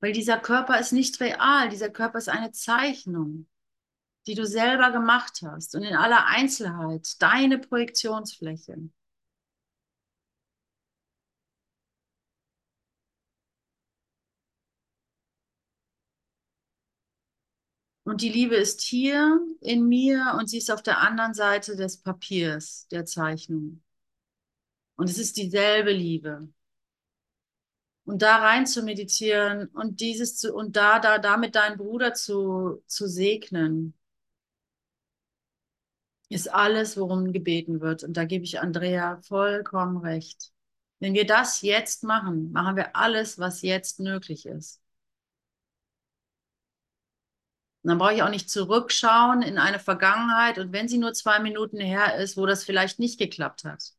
Weil 0.00 0.12
dieser 0.12 0.38
Körper 0.38 0.78
ist 0.78 0.92
nicht 0.92 1.18
real, 1.20 1.68
dieser 1.70 1.90
Körper 1.90 2.18
ist 2.18 2.28
eine 2.28 2.52
Zeichnung, 2.52 3.48
die 4.28 4.34
du 4.34 4.46
selber 4.46 4.92
gemacht 4.92 5.42
hast 5.42 5.74
und 5.74 5.82
in 5.82 5.96
aller 5.96 6.26
Einzelheit 6.26 7.20
deine 7.20 7.58
Projektionsfläche. 7.58 8.90
Und 18.08 18.22
die 18.22 18.30
Liebe 18.30 18.56
ist 18.56 18.80
hier 18.80 19.38
in 19.60 19.86
mir 19.86 20.34
und 20.38 20.48
sie 20.48 20.56
ist 20.56 20.70
auf 20.70 20.82
der 20.82 21.00
anderen 21.02 21.34
Seite 21.34 21.76
des 21.76 21.98
Papiers, 21.98 22.88
der 22.90 23.04
Zeichnung. 23.04 23.82
Und 24.96 25.10
es 25.10 25.18
ist 25.18 25.36
dieselbe 25.36 25.92
Liebe. 25.92 26.48
Und 28.04 28.22
da 28.22 28.38
rein 28.38 28.66
zu 28.66 28.82
meditieren 28.82 29.68
und 29.74 30.00
dieses 30.00 30.38
zu, 30.38 30.54
und 30.54 30.74
da, 30.76 31.00
da, 31.00 31.18
damit 31.18 31.54
deinen 31.54 31.76
Bruder 31.76 32.14
zu, 32.14 32.82
zu 32.86 33.06
segnen, 33.06 33.92
ist 36.30 36.50
alles, 36.50 36.96
worum 36.96 37.30
gebeten 37.34 37.82
wird. 37.82 38.04
Und 38.04 38.16
da 38.16 38.24
gebe 38.24 38.44
ich 38.44 38.58
Andrea 38.58 39.20
vollkommen 39.20 39.98
recht. 39.98 40.50
Wenn 40.98 41.12
wir 41.12 41.26
das 41.26 41.60
jetzt 41.60 42.04
machen, 42.04 42.52
machen 42.52 42.74
wir 42.76 42.96
alles, 42.96 43.38
was 43.38 43.60
jetzt 43.60 44.00
möglich 44.00 44.46
ist. 44.46 44.80
Und 47.82 47.90
dann 47.90 47.98
brauche 47.98 48.14
ich 48.14 48.22
auch 48.22 48.30
nicht 48.30 48.50
zurückschauen 48.50 49.42
in 49.42 49.58
eine 49.58 49.78
Vergangenheit 49.78 50.58
und 50.58 50.72
wenn 50.72 50.88
sie 50.88 50.98
nur 50.98 51.14
zwei 51.14 51.38
Minuten 51.38 51.78
her 51.78 52.16
ist, 52.16 52.36
wo 52.36 52.44
das 52.46 52.64
vielleicht 52.64 52.98
nicht 52.98 53.18
geklappt 53.18 53.64
hat. 53.64 53.92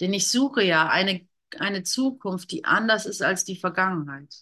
Denn 0.00 0.12
ich 0.12 0.30
suche 0.30 0.62
ja 0.62 0.88
eine, 0.88 1.26
eine 1.58 1.82
Zukunft, 1.82 2.50
die 2.50 2.64
anders 2.64 3.06
ist 3.06 3.22
als 3.22 3.44
die 3.44 3.56
Vergangenheit. 3.56 4.34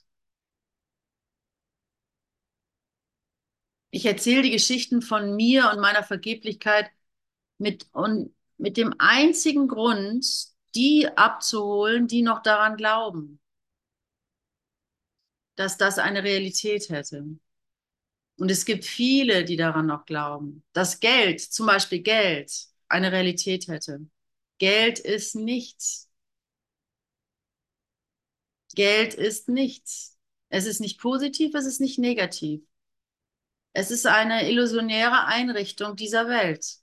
Ich 3.91 4.05
erzähle 4.07 4.43
die 4.43 4.51
Geschichten 4.51 5.01
von 5.03 5.35
mir 5.37 5.71
und 5.73 5.81
meiner 5.81 6.03
Vergeblichkeit 6.03 6.91
mit, 7.59 7.89
und 7.93 8.35
mit 8.59 8.77
dem 8.77 8.95
einzigen 8.99 9.69
Grund, 9.69 10.27
die 10.75 11.09
abzuholen, 11.17 12.07
die 12.07 12.23
noch 12.23 12.43
daran 12.43 12.77
glauben, 12.77 13.41
dass 15.57 15.79
das 15.79 15.99
eine 15.99 16.23
Realität 16.23 16.91
hätte. 16.91 17.25
Und 18.37 18.51
es 18.51 18.65
gibt 18.65 18.85
viele, 18.85 19.45
die 19.45 19.57
daran 19.57 19.87
noch 19.87 20.05
glauben, 20.05 20.63
dass 20.73 21.01
Geld, 21.01 21.41
zum 21.41 21.67
Beispiel 21.67 22.01
Geld, 22.01 22.53
eine 22.89 23.11
Realität 23.13 23.69
hätte. 23.69 24.01
Geld 24.59 24.99
ist 24.99 25.35
nichts. 25.35 26.11
Geld 28.75 29.15
ist 29.15 29.49
nichts. 29.49 30.19
Es 30.51 30.67
ist 30.67 30.81
nicht 30.81 31.01
positiv, 31.01 31.55
es 31.55 31.67
ist 31.67 31.81
nicht 31.81 31.99
negativ. 31.99 32.63
Es 33.73 33.91
ist 33.91 34.07
eine 34.07 34.49
illusionäre 34.51 35.27
Einrichtung 35.27 35.97
dieser 35.97 36.29
Welt. 36.29 36.79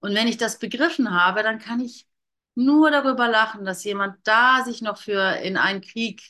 Und 0.00 0.14
wenn 0.14 0.28
ich 0.28 0.36
das 0.36 0.58
begriffen 0.58 1.12
habe, 1.12 1.42
dann 1.42 1.58
kann 1.58 1.80
ich 1.80 2.06
nur 2.54 2.90
darüber 2.90 3.28
lachen, 3.28 3.64
dass 3.64 3.84
jemand 3.84 4.18
da 4.26 4.64
sich 4.64 4.82
noch 4.82 4.98
für 4.98 5.36
in 5.42 5.56
einen 5.56 5.80
Krieg 5.80 6.22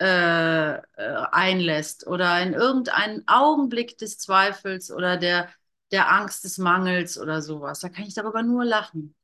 äh, 0.00 0.74
äh, 0.76 0.82
einlässt 1.32 2.06
oder 2.06 2.40
in 2.42 2.52
irgendeinen 2.54 3.26
Augenblick 3.26 3.98
des 3.98 4.18
Zweifels 4.18 4.90
oder 4.92 5.16
der, 5.16 5.48
der 5.90 6.12
Angst 6.12 6.44
des 6.44 6.58
Mangels 6.58 7.18
oder 7.18 7.42
sowas. 7.42 7.80
Da 7.80 7.88
kann 7.88 8.04
ich 8.04 8.14
darüber 8.14 8.42
nur 8.42 8.64
lachen. 8.64 9.14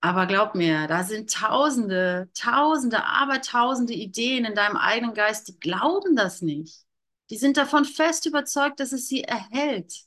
Aber 0.00 0.26
glaub 0.26 0.54
mir, 0.54 0.86
da 0.86 1.04
sind 1.04 1.32
tausende, 1.32 2.30
tausende, 2.34 3.04
aber 3.04 3.40
tausende 3.42 3.94
Ideen 3.94 4.44
in 4.44 4.54
deinem 4.54 4.76
eigenen 4.76 5.14
Geist, 5.14 5.48
die 5.48 5.58
glauben 5.58 6.16
das 6.16 6.40
nicht. 6.42 6.86
Die 7.30 7.36
sind 7.36 7.56
davon 7.56 7.84
fest 7.84 8.26
überzeugt, 8.26 8.80
dass 8.80 8.92
es 8.92 9.08
sie 9.08 9.24
erhält. 9.24 10.06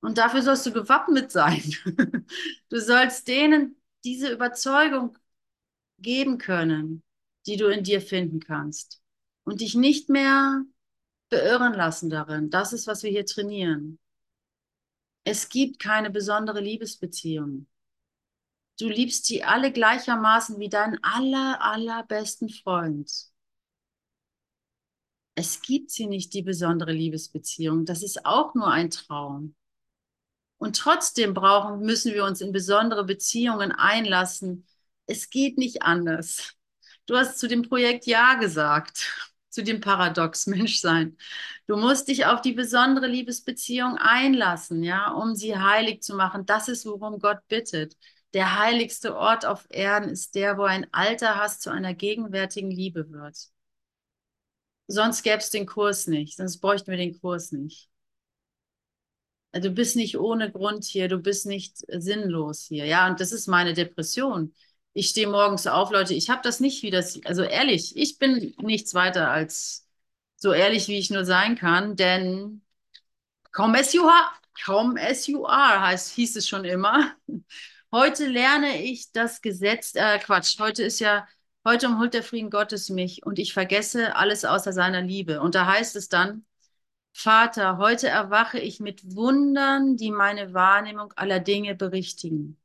Und 0.00 0.18
dafür 0.18 0.42
sollst 0.42 0.66
du 0.66 0.72
gewappnet 0.72 1.30
sein. 1.32 1.62
Du 2.70 2.80
sollst 2.80 3.28
denen 3.28 3.76
diese 4.04 4.32
Überzeugung 4.32 5.16
geben 5.98 6.38
können 6.38 7.02
die 7.46 7.56
du 7.56 7.66
in 7.66 7.84
dir 7.84 8.00
finden 8.00 8.40
kannst. 8.40 9.02
Und 9.44 9.60
dich 9.60 9.74
nicht 9.74 10.08
mehr 10.08 10.64
beirren 11.28 11.74
lassen 11.74 12.10
darin. 12.10 12.50
Das 12.50 12.72
ist, 12.72 12.86
was 12.86 13.02
wir 13.02 13.10
hier 13.10 13.26
trainieren. 13.26 13.98
Es 15.24 15.48
gibt 15.48 15.78
keine 15.78 16.10
besondere 16.10 16.60
Liebesbeziehung. 16.60 17.66
Du 18.78 18.88
liebst 18.88 19.24
sie 19.24 19.42
alle 19.42 19.72
gleichermaßen 19.72 20.58
wie 20.60 20.68
deinen 20.68 20.98
aller, 21.02 21.62
allerbesten 21.62 22.48
Freund. 22.48 23.10
Es 25.34 25.62
gibt 25.62 25.90
sie 25.90 26.06
nicht, 26.06 26.32
die 26.34 26.42
besondere 26.42 26.92
Liebesbeziehung. 26.92 27.84
Das 27.84 28.02
ist 28.02 28.24
auch 28.24 28.54
nur 28.54 28.70
ein 28.70 28.90
Traum. 28.90 29.54
Und 30.58 30.76
trotzdem 30.76 31.34
brauchen, 31.34 31.80
müssen 31.80 32.14
wir 32.14 32.24
uns 32.24 32.40
in 32.40 32.52
besondere 32.52 33.04
Beziehungen 33.04 33.72
einlassen. 33.72 34.66
Es 35.06 35.28
geht 35.30 35.58
nicht 35.58 35.82
anders. 35.82 36.55
Du 37.06 37.16
hast 37.16 37.38
zu 37.38 37.48
dem 37.48 37.62
Projekt 37.62 38.06
Ja 38.06 38.34
gesagt, 38.34 39.06
zu 39.48 39.62
dem 39.62 39.80
Paradox 39.80 40.46
Menschsein. 40.46 41.16
Du 41.66 41.76
musst 41.76 42.08
dich 42.08 42.26
auf 42.26 42.40
die 42.40 42.52
besondere 42.52 43.06
Liebesbeziehung 43.06 43.96
einlassen, 43.96 44.82
ja, 44.82 45.12
um 45.12 45.34
sie 45.34 45.56
heilig 45.56 46.02
zu 46.02 46.14
machen. 46.14 46.46
Das 46.46 46.68
ist, 46.68 46.84
worum 46.84 47.18
Gott 47.18 47.38
bittet. 47.48 47.96
Der 48.34 48.58
heiligste 48.58 49.16
Ort 49.16 49.46
auf 49.46 49.66
Erden 49.70 50.10
ist 50.10 50.34
der, 50.34 50.58
wo 50.58 50.64
ein 50.64 50.86
alter 50.92 51.36
Hass 51.36 51.60
zu 51.60 51.70
einer 51.70 51.94
gegenwärtigen 51.94 52.70
Liebe 52.70 53.10
wird. 53.10 53.36
Sonst 54.88 55.22
gäbe 55.22 55.38
es 55.38 55.50
den 55.50 55.66
Kurs 55.66 56.06
nicht, 56.06 56.36
sonst 56.36 56.58
bräuchten 56.58 56.90
wir 56.90 56.98
den 56.98 57.18
Kurs 57.20 57.52
nicht. 57.52 57.88
Du 59.52 59.70
bist 59.70 59.96
nicht 59.96 60.18
ohne 60.18 60.52
Grund 60.52 60.84
hier, 60.84 61.08
du 61.08 61.18
bist 61.18 61.46
nicht 61.46 61.78
sinnlos 61.88 62.66
hier. 62.68 62.84
Ja, 62.84 63.08
und 63.08 63.20
das 63.20 63.32
ist 63.32 63.46
meine 63.46 63.72
Depression 63.72 64.52
ich 64.96 65.10
stehe 65.10 65.28
morgens 65.28 65.66
auf, 65.66 65.90
Leute, 65.90 66.14
ich 66.14 66.30
habe 66.30 66.40
das 66.42 66.58
nicht 66.58 66.82
wie 66.82 66.90
das, 66.90 67.20
also 67.26 67.42
ehrlich, 67.42 67.94
ich 67.96 68.18
bin 68.18 68.54
nichts 68.62 68.94
weiter 68.94 69.30
als 69.30 69.86
so 70.36 70.52
ehrlich, 70.54 70.88
wie 70.88 70.98
ich 70.98 71.10
nur 71.10 71.26
sein 71.26 71.54
kann, 71.56 71.96
denn 71.96 72.62
come 73.52 73.78
as 73.78 73.92
you 73.92 74.08
are, 74.08 74.30
come 74.64 74.98
as 75.00 75.26
you 75.26 75.46
are, 75.46 75.82
heißt, 75.82 76.12
hieß 76.14 76.36
es 76.36 76.48
schon 76.48 76.64
immer. 76.64 77.14
Heute 77.92 78.26
lerne 78.26 78.82
ich 78.82 79.12
das 79.12 79.42
Gesetz, 79.42 79.94
äh, 79.94 80.18
Quatsch, 80.18 80.58
heute 80.58 80.82
ist 80.82 80.98
ja, 81.00 81.26
heute 81.64 81.88
umhüllt 81.88 82.14
der 82.14 82.22
Frieden 82.22 82.50
Gottes 82.50 82.88
mich 82.90 83.24
und 83.24 83.38
ich 83.38 83.52
vergesse 83.52 84.16
alles 84.16 84.44
außer 84.44 84.72
seiner 84.72 85.02
Liebe. 85.02 85.40
Und 85.40 85.54
da 85.54 85.66
heißt 85.66 85.94
es 85.96 86.08
dann, 86.08 86.44
Vater, 87.12 87.78
heute 87.78 88.08
erwache 88.08 88.58
ich 88.58 88.80
mit 88.80 89.14
Wundern, 89.14 89.96
die 89.96 90.10
meine 90.10 90.54
Wahrnehmung 90.54 91.12
aller 91.16 91.40
Dinge 91.40 91.74
berichtigen. 91.74 92.58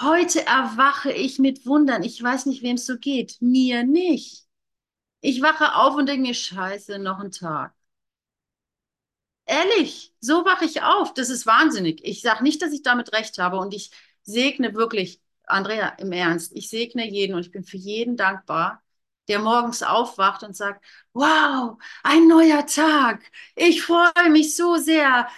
Heute 0.00 0.44
erwache 0.46 1.12
ich 1.12 1.38
mit 1.38 1.64
Wundern. 1.66 2.02
Ich 2.02 2.22
weiß 2.22 2.44
nicht, 2.46 2.62
wem 2.62 2.74
es 2.76 2.84
so 2.86 2.98
geht. 2.98 3.40
Mir 3.40 3.84
nicht. 3.84 4.46
Ich 5.22 5.42
wache 5.42 5.74
auf 5.76 5.96
und 5.96 6.06
denke 6.08 6.22
mir, 6.28 6.34
scheiße, 6.34 6.98
noch 7.00 7.20
ein 7.20 7.30
Tag. 7.32 7.74
Ehrlich, 9.46 10.14
so 10.20 10.44
wache 10.44 10.64
ich 10.64 10.82
auf. 10.82 11.14
Das 11.14 11.28
ist 11.30 11.46
wahnsinnig. 11.46 12.00
Ich 12.04 12.22
sage 12.22 12.42
nicht, 12.42 12.62
dass 12.62 12.72
ich 12.72 12.82
damit 12.82 13.12
recht 13.12 13.38
habe 13.38 13.58
und 13.58 13.74
ich 13.74 13.90
segne 14.22 14.74
wirklich, 14.74 15.20
Andrea, 15.44 15.88
im 15.98 16.12
Ernst, 16.12 16.52
ich 16.54 16.70
segne 16.70 17.08
jeden 17.08 17.34
und 17.34 17.40
ich 17.40 17.50
bin 17.50 17.64
für 17.64 17.76
jeden 17.76 18.16
dankbar, 18.16 18.82
der 19.28 19.40
morgens 19.40 19.82
aufwacht 19.82 20.42
und 20.42 20.56
sagt, 20.56 20.84
wow, 21.12 21.76
ein 22.02 22.28
neuer 22.28 22.66
Tag. 22.66 23.22
Ich 23.56 23.82
freue 23.82 24.30
mich 24.30 24.56
so 24.56 24.76
sehr. 24.76 25.28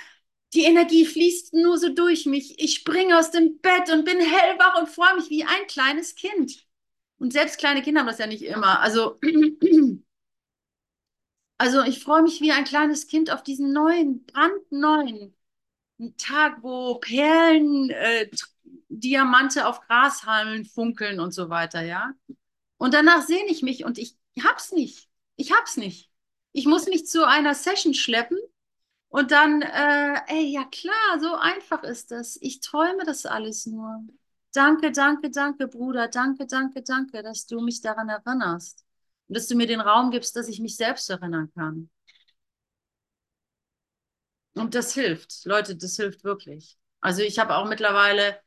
Die 0.54 0.64
Energie 0.64 1.04
fließt 1.04 1.54
nur 1.54 1.78
so 1.78 1.88
durch 1.88 2.26
mich. 2.26 2.62
Ich 2.62 2.74
springe 2.74 3.18
aus 3.18 3.32
dem 3.32 3.60
Bett 3.60 3.90
und 3.90 4.04
bin 4.04 4.20
hellwach 4.20 4.80
und 4.80 4.88
freue 4.88 5.16
mich 5.16 5.28
wie 5.28 5.44
ein 5.44 5.66
kleines 5.66 6.14
Kind. 6.14 6.64
Und 7.18 7.32
selbst 7.32 7.58
kleine 7.58 7.82
Kinder 7.82 8.00
haben 8.00 8.06
das 8.06 8.18
ja 8.18 8.26
nicht 8.26 8.42
immer. 8.42 8.80
Also, 8.80 9.18
also 11.58 11.82
ich 11.82 12.00
freue 12.00 12.22
mich 12.22 12.40
wie 12.40 12.52
ein 12.52 12.64
kleines 12.64 13.08
Kind 13.08 13.32
auf 13.32 13.42
diesen 13.42 13.72
neuen, 13.72 14.24
brandneuen 14.26 15.34
Tag, 16.18 16.62
wo 16.62 16.96
Perlen, 16.96 17.90
äh, 17.90 18.30
Diamante 18.88 19.66
auf 19.66 19.80
Grashalmen 19.80 20.64
funkeln 20.64 21.18
und 21.18 21.32
so 21.32 21.50
weiter, 21.50 21.82
ja. 21.82 22.12
Und 22.76 22.94
danach 22.94 23.22
sehne 23.22 23.48
ich 23.48 23.62
mich 23.62 23.84
und 23.84 23.98
ich 23.98 24.16
hab's 24.42 24.72
nicht. 24.72 25.08
Ich 25.36 25.52
hab's 25.52 25.76
nicht. 25.76 26.10
Ich 26.52 26.66
muss 26.66 26.86
mich 26.86 27.06
zu 27.06 27.26
einer 27.26 27.54
Session 27.54 27.94
schleppen 27.94 28.38
und 29.14 29.30
dann, 29.30 29.62
äh, 29.62 30.16
ey, 30.26 30.52
ja 30.52 30.64
klar, 30.64 31.20
so 31.20 31.36
einfach 31.36 31.84
ist 31.84 32.10
das. 32.10 32.36
Ich 32.40 32.58
träume 32.58 33.04
das 33.06 33.26
alles 33.26 33.64
nur. 33.64 34.02
Danke, 34.52 34.90
danke, 34.90 35.30
danke, 35.30 35.68
Bruder. 35.68 36.08
Danke, 36.08 36.48
danke, 36.48 36.82
danke, 36.82 37.22
dass 37.22 37.46
du 37.46 37.60
mich 37.60 37.80
daran 37.80 38.08
erinnerst. 38.08 38.84
Und 39.28 39.36
dass 39.36 39.46
du 39.46 39.54
mir 39.54 39.68
den 39.68 39.80
Raum 39.80 40.10
gibst, 40.10 40.34
dass 40.34 40.48
ich 40.48 40.58
mich 40.58 40.74
selbst 40.74 41.08
erinnern 41.10 41.48
kann. 41.54 41.90
Und 44.54 44.74
das 44.74 44.94
hilft. 44.94 45.44
Leute, 45.44 45.76
das 45.76 45.94
hilft 45.94 46.24
wirklich. 46.24 46.76
Also 47.00 47.22
ich 47.22 47.38
habe 47.38 47.54
auch 47.54 47.68
mittlerweile, 47.68 48.40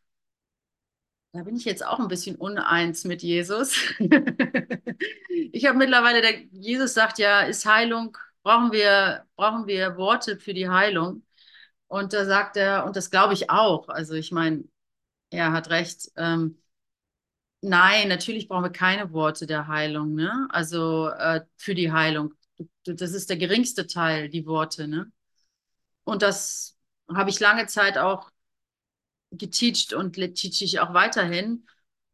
da 1.32 1.44
bin 1.44 1.56
ich 1.56 1.64
jetzt 1.64 1.86
auch 1.86 2.00
ein 2.02 2.10
bisschen 2.10 2.36
uneins 2.36 3.06
mit 3.06 3.24
Jesus. 3.24 3.78
ich 5.30 5.66
habe 5.66 5.78
mittlerweile, 5.78 6.22
der 6.22 6.42
Jesus 6.52 6.94
sagt 6.94 7.20
ja, 7.20 7.44
ist 7.44 7.66
Heilung, 7.66 8.18
brauchen 8.48 8.72
wir, 8.72 9.26
brauchen 9.36 9.68
wir 9.68 9.98
Worte 9.98 10.40
für 10.40 10.54
die 10.54 10.70
Heilung. 10.70 11.26
Und 11.88 12.14
da 12.14 12.24
sagt 12.26 12.56
er, 12.56 12.86
und 12.86 12.96
das 12.96 13.12
glaube 13.12 13.34
ich 13.34 13.50
auch, 13.50 13.90
also 13.90 14.14
ich 14.14 14.32
meine, 14.32 14.64
er 15.32 15.52
hat 15.52 15.70
recht, 15.70 16.12
ähm, 16.16 16.58
nein, 17.62 18.08
natürlich 18.08 18.48
brauchen 18.48 18.64
wir 18.64 18.72
keine 18.72 19.12
Worte 19.12 19.48
der 19.48 19.68
Heilung, 19.68 20.16
ne? 20.16 20.48
Also 20.50 21.10
äh, 21.10 21.42
für 21.58 21.76
die 21.76 21.92
Heilung. 21.92 22.34
Das 22.86 23.12
ist 23.12 23.30
der 23.30 23.38
geringste 23.38 23.86
Teil, 23.86 24.30
die 24.30 24.46
Worte, 24.46 24.88
ne? 24.88 25.12
Und 26.06 26.22
das 26.22 26.78
habe 27.14 27.30
ich 27.30 27.42
lange 27.42 27.68
Zeit 27.68 27.98
auch 27.98 28.32
geteacht 29.32 29.92
und 29.92 30.14
teach 30.36 30.62
ich 30.62 30.80
auch 30.80 30.94
weiterhin. 30.94 31.68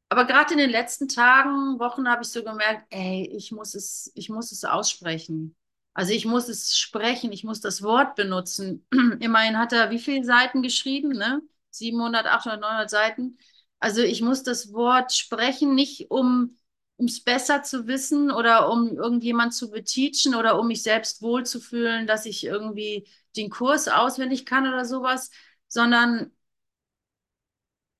Aber 0.09 0.25
gerade 0.25 0.53
in 0.53 0.59
den 0.59 0.71
letzten 0.71 1.07
Tagen, 1.07 1.79
Wochen 1.79 2.07
habe 2.09 2.23
ich 2.23 2.29
so 2.29 2.43
gemerkt, 2.43 2.87
ey, 2.89 3.29
ich 3.35 3.51
muss 3.51 3.75
es, 3.75 4.11
ich 4.15 4.29
muss 4.29 4.51
es 4.51 4.65
aussprechen. 4.65 5.55
Also 5.93 6.11
ich 6.13 6.25
muss 6.25 6.49
es 6.49 6.77
sprechen, 6.77 7.31
ich 7.31 7.43
muss 7.43 7.61
das 7.61 7.83
Wort 7.83 8.15
benutzen. 8.15 8.85
Immerhin 9.19 9.57
hat 9.57 9.73
er 9.73 9.91
wie 9.91 9.99
viele 9.99 10.23
Seiten 10.25 10.61
geschrieben, 10.63 11.09
ne? 11.09 11.41
700, 11.71 12.25
800, 12.27 12.61
900 12.61 12.89
Seiten. 12.89 13.37
Also 13.79 14.01
ich 14.01 14.21
muss 14.21 14.43
das 14.43 14.73
Wort 14.73 15.13
sprechen, 15.13 15.75
nicht 15.75 16.09
um 16.11 16.57
es 16.97 17.23
besser 17.23 17.63
zu 17.63 17.87
wissen 17.87 18.31
oder 18.31 18.69
um 18.71 18.95
irgendjemand 18.97 19.53
zu 19.53 19.69
beteachen 19.71 20.35
oder 20.35 20.59
um 20.59 20.67
mich 20.67 20.83
selbst 20.83 21.21
wohlzufühlen, 21.21 22.07
dass 22.07 22.25
ich 22.25 22.43
irgendwie 22.45 23.07
den 23.35 23.49
Kurs 23.49 23.87
auswendig 23.87 24.45
kann 24.45 24.67
oder 24.67 24.85
sowas, 24.85 25.29
sondern 25.67 26.31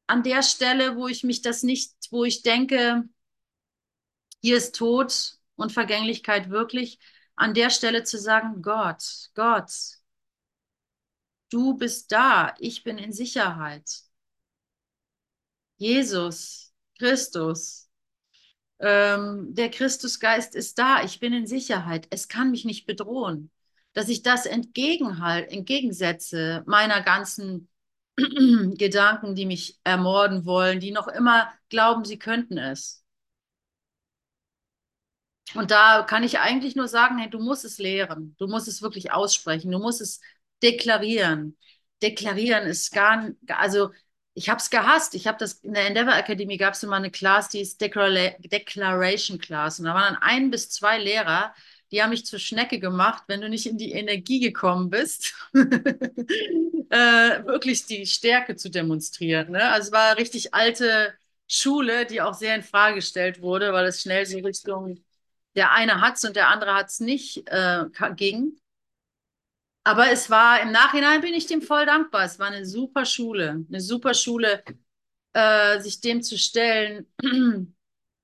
an 0.08 0.24
der 0.24 0.44
Stelle, 0.44 0.96
wo 0.96 1.08
ich 1.10 1.24
mich 1.26 1.42
das 1.42 1.62
nicht, 1.64 1.94
wo 2.12 2.24
ich 2.26 2.42
denke, 2.44 3.04
hier 4.42 4.58
ist 4.58 4.76
Tod 4.76 5.38
und 5.56 5.72
Vergänglichkeit 5.72 6.50
wirklich, 6.50 7.00
an 7.36 7.54
der 7.54 7.70
Stelle 7.70 8.04
zu 8.04 8.20
sagen, 8.20 8.62
Gott, 8.62 9.30
Gott, 9.36 9.72
du 11.50 11.78
bist 11.78 12.12
da, 12.12 12.54
ich 12.60 12.84
bin 12.84 12.98
in 12.98 13.14
Sicherheit. 13.14 14.04
Jesus, 15.78 16.74
Christus, 16.98 17.90
ähm, 18.80 19.54
der 19.54 19.70
Christusgeist 19.70 20.56
ist 20.56 20.80
da, 20.80 21.04
ich 21.04 21.20
bin 21.20 21.34
in 21.34 21.48
Sicherheit, 21.48 22.08
es 22.10 22.28
kann 22.28 22.52
mich 22.52 22.66
nicht 22.66 22.86
bedrohen. 22.86 23.52
Dass 23.94 24.10
ich 24.10 24.24
das 24.24 24.46
entgegensetze 24.48 26.64
meiner 26.66 27.02
ganzen 27.02 27.70
Gedanken, 28.18 29.36
die 29.36 29.46
mich 29.46 29.80
ermorden 29.84 30.46
wollen, 30.46 30.80
die 30.80 30.92
noch 30.92 31.08
immer 31.08 31.52
glauben, 31.70 32.06
sie 32.06 32.18
könnten 32.18 32.58
es. 32.58 33.03
Und 35.56 35.72
da 35.72 36.04
kann 36.04 36.24
ich 36.24 36.40
eigentlich 36.40 36.76
nur 36.76 36.88
sagen, 36.88 37.18
hey, 37.18 37.30
du 37.30 37.40
musst 37.40 37.66
es 37.66 37.78
lehren, 37.78 38.36
du 38.40 38.48
musst 38.48 38.68
es 38.68 38.82
wirklich 38.82 39.12
aussprechen, 39.12 39.72
du 39.72 39.80
musst 39.80 40.02
es 40.02 40.22
deklarieren. 40.62 41.58
Deklarieren 42.02 42.68
ist 42.68 42.92
gar, 42.92 43.30
also 43.48 43.92
ich 44.34 44.50
habe 44.50 44.60
es 44.60 44.70
gehasst. 44.70 45.16
Ich 45.16 45.28
habe 45.28 45.38
das 45.38 45.54
in 45.56 45.74
der 45.74 45.88
Endeavor 45.88 46.16
Academy 46.16 46.58
gab 46.58 46.74
es 46.74 46.84
immer 46.84 46.96
eine 46.96 47.12
Class, 47.12 47.50
die 47.50 47.62
ist 47.62 47.80
Declara 47.82 48.32
Declaration 48.40 49.38
Class. 49.38 49.80
Und 49.80 49.86
da 49.86 49.94
waren 49.94 50.14
dann 50.14 50.24
ein 50.24 50.50
bis 50.50 50.70
zwei 50.70 50.98
Lehrer, 50.98 51.54
die 51.92 52.02
haben 52.02 52.10
mich 52.10 52.26
zur 52.26 52.40
Schnecke 52.40 52.80
gemacht, 52.80 53.24
wenn 53.28 53.42
du 53.42 53.50
nicht 53.50 53.68
in 53.68 53.78
die 53.78 53.92
Energie 53.92 54.40
gekommen 54.40 54.90
bist, 54.90 55.36
äh, 55.54 57.46
wirklich 57.46 57.86
die 57.86 58.08
Stärke 58.08 58.56
zu 58.56 58.72
demonstrieren. 58.72 59.52
Ne? 59.52 59.64
Also 59.70 59.88
es 59.88 59.92
war 59.92 60.18
richtig 60.18 60.54
alte 60.56 61.14
Schule, 61.48 62.08
die 62.08 62.22
auch 62.22 62.34
sehr 62.34 62.56
in 62.56 62.64
Frage 62.64 62.96
gestellt 62.96 63.42
wurde, 63.42 63.74
weil 63.74 63.86
es 63.86 64.02
schnell 64.02 64.26
so 64.26 64.40
Richtung 64.40 65.04
der 65.56 65.72
eine 65.72 66.02
hat's 66.02 66.24
und 66.24 66.36
der 66.36 66.50
andere 66.50 66.74
hat's 66.74 67.00
nicht 67.00 67.48
äh, 67.50 67.86
ging. 68.16 68.58
Aber 69.84 70.12
es 70.12 70.30
war, 70.30 70.62
im 70.62 70.72
Nachhinein 70.72 71.22
bin 71.22 71.34
ich 71.34 71.46
dem 71.46 71.62
voll 71.62 71.86
dankbar. 71.86 72.24
Es 72.24 72.40
war 72.40 72.48
eine 72.48 72.66
super 72.66 73.06
Schule, 73.06 73.66
eine 73.68 73.82
super 73.82 74.14
Schule, 74.14 74.64
äh, 75.34 75.80
sich 75.82 76.00
dem 76.02 76.22
zu 76.24 76.38
stellen. 76.38 77.08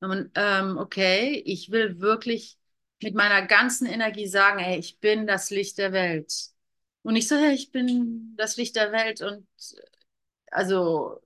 ähm, 0.01 0.77
okay, 0.77 1.43
ich 1.45 1.71
will 1.71 1.99
wirklich 1.99 2.57
mit 3.01 3.15
meiner 3.15 3.45
ganzen 3.45 3.87
Energie 3.87 4.27
sagen, 4.27 4.59
ey, 4.59 4.77
ich 4.79 4.99
bin 4.99 5.27
das 5.27 5.49
Licht 5.49 5.77
der 5.77 5.91
Welt. 5.93 6.33
Und 7.03 7.13
nicht 7.13 7.27
so, 7.27 7.35
hey, 7.35 7.53
ich 7.53 7.71
bin 7.71 8.35
das 8.37 8.57
Licht 8.57 8.75
der 8.75 8.91
Welt 8.91 9.21
und 9.21 9.47
also, 10.51 11.21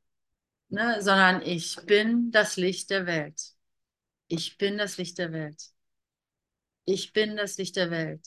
ne, 0.70 1.02
sondern 1.02 1.42
ich 1.44 1.78
bin 1.86 2.32
das 2.32 2.58
Licht 2.58 2.90
der 2.90 3.06
Welt. 3.06 3.54
Ich 4.28 4.58
bin 4.58 4.78
das 4.78 4.98
Licht 4.98 5.18
der 5.20 5.32
Welt. 5.34 5.73
Ich 6.94 7.12
bin 7.12 7.36
das 7.36 7.58
Licht 7.58 7.76
der 7.76 7.90
Welt. 7.90 8.22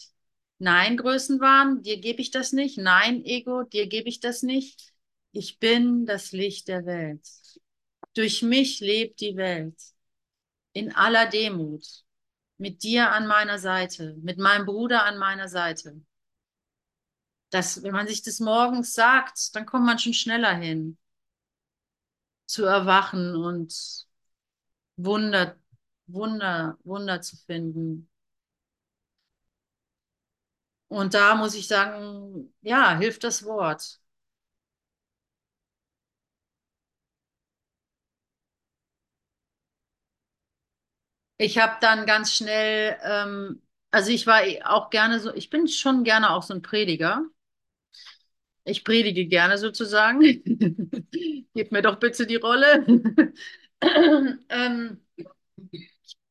Nein, 0.58 0.96
Größenwahn, 0.96 1.84
dir 1.84 2.00
gebe 2.00 2.20
ich 2.20 2.32
das 2.32 2.52
nicht. 2.52 2.78
Nein, 2.78 3.24
Ego, 3.24 3.62
dir 3.62 3.86
gebe 3.86 4.08
ich 4.08 4.18
das 4.18 4.42
nicht. 4.42 4.92
Ich 5.30 5.60
bin 5.60 6.04
das 6.04 6.32
Licht 6.32 6.66
der 6.66 6.84
Welt. 6.84 7.24
Durch 8.14 8.42
mich 8.42 8.80
lebt 8.80 9.20
die 9.20 9.36
Welt. 9.36 9.80
In 10.72 10.92
aller 10.92 11.26
Demut. 11.26 11.86
Mit 12.58 12.82
dir 12.82 13.12
an 13.12 13.28
meiner 13.28 13.60
Seite. 13.60 14.16
Mit 14.20 14.36
meinem 14.36 14.66
Bruder 14.66 15.04
an 15.04 15.16
meiner 15.16 15.48
Seite. 15.48 16.00
Das, 17.50 17.84
wenn 17.84 17.92
man 17.92 18.08
sich 18.08 18.24
das 18.24 18.40
morgens 18.40 18.94
sagt, 18.94 19.54
dann 19.54 19.64
kommt 19.64 19.86
man 19.86 20.00
schon 20.00 20.12
schneller 20.12 20.56
hin. 20.56 20.98
Zu 22.46 22.64
erwachen 22.64 23.36
und 23.36 23.72
Wunder, 24.96 25.56
Wunder, 26.08 26.78
Wunder 26.82 27.20
zu 27.22 27.36
finden. 27.36 28.08
Und 30.88 31.14
da 31.14 31.34
muss 31.34 31.54
ich 31.54 31.66
sagen, 31.68 32.52
ja, 32.62 32.96
hilft 32.98 33.24
das 33.24 33.44
Wort. 33.44 34.00
Ich 41.38 41.58
habe 41.58 41.76
dann 41.80 42.06
ganz 42.06 42.32
schnell, 42.34 42.96
ähm, 43.02 43.62
also 43.90 44.10
ich 44.10 44.26
war 44.26 44.40
auch 44.64 44.90
gerne 44.90 45.20
so, 45.20 45.34
ich 45.34 45.50
bin 45.50 45.68
schon 45.68 46.04
gerne 46.04 46.30
auch 46.30 46.42
so 46.42 46.54
ein 46.54 46.62
Prediger. 46.62 47.22
Ich 48.64 48.84
predige 48.84 49.26
gerne 49.26 49.58
sozusagen. 49.58 50.20
Gib 51.54 51.72
mir 51.72 51.82
doch 51.82 51.96
bitte 51.98 52.26
die 52.26 52.36
Rolle. 52.36 52.84
ähm, 54.48 55.00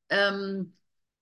ähm, 0.10 0.78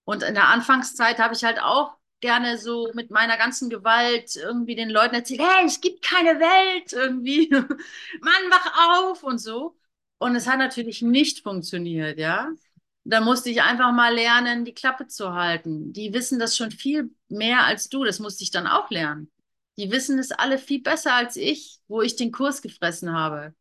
und 0.06 0.24
in 0.24 0.34
der 0.34 0.50
Anfangszeit 0.50 1.20
habe 1.20 1.34
ich 1.34 1.44
halt 1.44 1.62
auch 1.62 1.96
gerne 2.24 2.58
so 2.58 2.90
mit 2.94 3.12
meiner 3.12 3.38
ganzen 3.38 3.70
Gewalt 3.70 4.38
irgendwie 4.38 4.76
den 4.76 4.90
Leuten 4.90 5.16
erzählt, 5.16 5.42
hey, 5.42 5.66
es 5.66 5.82
gibt 5.82 6.02
keine 6.02 6.40
Welt 6.40 6.94
irgendwie. 6.94 7.50
Mann, 7.52 8.44
wach 8.50 9.12
auf 9.12 9.24
und 9.24 9.40
so. 9.40 9.76
Und 10.20 10.36
es 10.38 10.48
hat 10.48 10.58
natürlich 10.58 11.02
nicht 11.02 11.42
funktioniert, 11.44 12.18
ja. 12.18 12.50
Da 13.04 13.20
musste 13.20 13.50
ich 13.50 13.62
einfach 13.62 13.92
mal 13.92 14.14
lernen, 14.16 14.64
die 14.64 14.74
Klappe 14.74 15.08
zu 15.08 15.34
halten. 15.34 15.92
Die 15.92 16.14
wissen 16.14 16.40
das 16.40 16.56
schon 16.56 16.72
viel 16.72 17.12
mehr 17.28 17.66
als 17.66 17.90
du. 17.90 18.06
Das 18.06 18.20
musste 18.20 18.44
ich 18.44 18.52
dann 18.52 18.68
auch 18.68 18.90
lernen. 18.90 19.30
Die 19.78 19.92
wissen 19.92 20.18
es 20.20 20.32
alle 20.32 20.58
viel 20.58 20.82
besser 20.82 21.14
als 21.14 21.36
ich, 21.36 21.80
wo 21.90 22.02
ich 22.02 22.16
den 22.16 22.32
Kurs 22.32 22.62
gefressen 22.62 23.12
habe. 23.12 23.54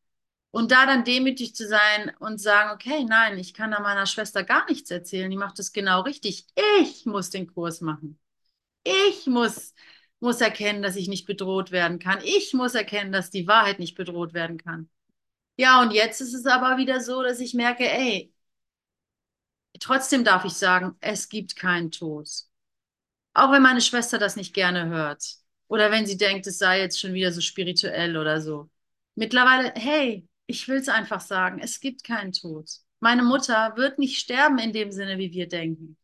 Und 0.52 0.70
da 0.70 0.86
dann 0.86 1.04
demütig 1.04 1.56
zu 1.56 1.66
sein 1.66 2.12
und 2.20 2.40
sagen, 2.40 2.70
okay, 2.72 3.04
nein, 3.04 3.38
ich 3.38 3.54
kann 3.54 3.72
da 3.72 3.80
meiner 3.80 4.06
Schwester 4.06 4.44
gar 4.44 4.66
nichts 4.68 4.90
erzählen, 4.90 5.30
die 5.30 5.36
macht 5.36 5.58
das 5.58 5.72
genau 5.72 6.02
richtig. 6.02 6.46
Ich 6.80 7.06
muss 7.06 7.30
den 7.30 7.52
Kurs 7.52 7.80
machen. 7.80 8.21
Ich 8.84 9.26
muss, 9.26 9.74
muss 10.20 10.40
erkennen, 10.40 10.82
dass 10.82 10.96
ich 10.96 11.08
nicht 11.08 11.26
bedroht 11.26 11.70
werden 11.70 11.98
kann. 11.98 12.20
Ich 12.24 12.52
muss 12.54 12.74
erkennen, 12.74 13.12
dass 13.12 13.30
die 13.30 13.46
Wahrheit 13.46 13.78
nicht 13.78 13.96
bedroht 13.96 14.34
werden 14.34 14.58
kann. 14.58 14.90
Ja, 15.56 15.82
und 15.82 15.92
jetzt 15.92 16.20
ist 16.20 16.34
es 16.34 16.46
aber 16.46 16.78
wieder 16.78 17.00
so, 17.00 17.22
dass 17.22 17.40
ich 17.40 17.54
merke, 17.54 17.88
ey, 17.88 18.32
trotzdem 19.80 20.24
darf 20.24 20.44
ich 20.44 20.54
sagen, 20.54 20.96
es 21.00 21.28
gibt 21.28 21.56
keinen 21.56 21.90
Tod. 21.90 22.28
Auch 23.34 23.52
wenn 23.52 23.62
meine 23.62 23.80
Schwester 23.80 24.18
das 24.18 24.36
nicht 24.36 24.54
gerne 24.54 24.86
hört. 24.88 25.24
Oder 25.68 25.90
wenn 25.90 26.06
sie 26.06 26.16
denkt, 26.18 26.46
es 26.46 26.58
sei 26.58 26.80
jetzt 26.80 27.00
schon 27.00 27.14
wieder 27.14 27.32
so 27.32 27.40
spirituell 27.40 28.16
oder 28.16 28.40
so. 28.40 28.70
Mittlerweile, 29.14 29.72
hey, 29.76 30.28
ich 30.46 30.68
will 30.68 30.76
es 30.78 30.88
einfach 30.88 31.20
sagen, 31.20 31.60
es 31.60 31.80
gibt 31.80 32.04
keinen 32.04 32.32
Tod. 32.32 32.68
Meine 33.00 33.22
Mutter 33.22 33.76
wird 33.76 33.98
nicht 33.98 34.18
sterben 34.18 34.58
in 34.58 34.72
dem 34.72 34.90
Sinne, 34.92 35.18
wie 35.18 35.32
wir 35.32 35.48
denken. 35.48 35.96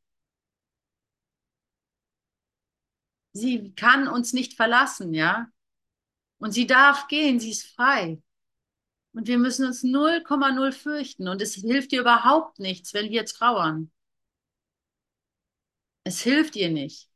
Sie 3.38 3.72
kann 3.74 4.08
uns 4.08 4.32
nicht 4.32 4.54
verlassen, 4.54 5.14
ja? 5.14 5.48
Und 6.38 6.52
sie 6.52 6.66
darf 6.66 7.08
gehen, 7.08 7.40
sie 7.40 7.50
ist 7.50 7.66
frei. 7.66 8.22
Und 9.12 9.26
wir 9.26 9.38
müssen 9.38 9.66
uns 9.66 9.82
0,0 9.82 10.72
fürchten. 10.72 11.28
Und 11.28 11.42
es 11.42 11.54
hilft 11.54 11.92
dir 11.92 12.00
überhaupt 12.00 12.58
nichts, 12.58 12.94
wenn 12.94 13.10
wir 13.10 13.24
trauern. 13.24 13.90
Es 16.04 16.20
hilft 16.22 16.56
ihr 16.56 16.70
nicht. 16.70 17.08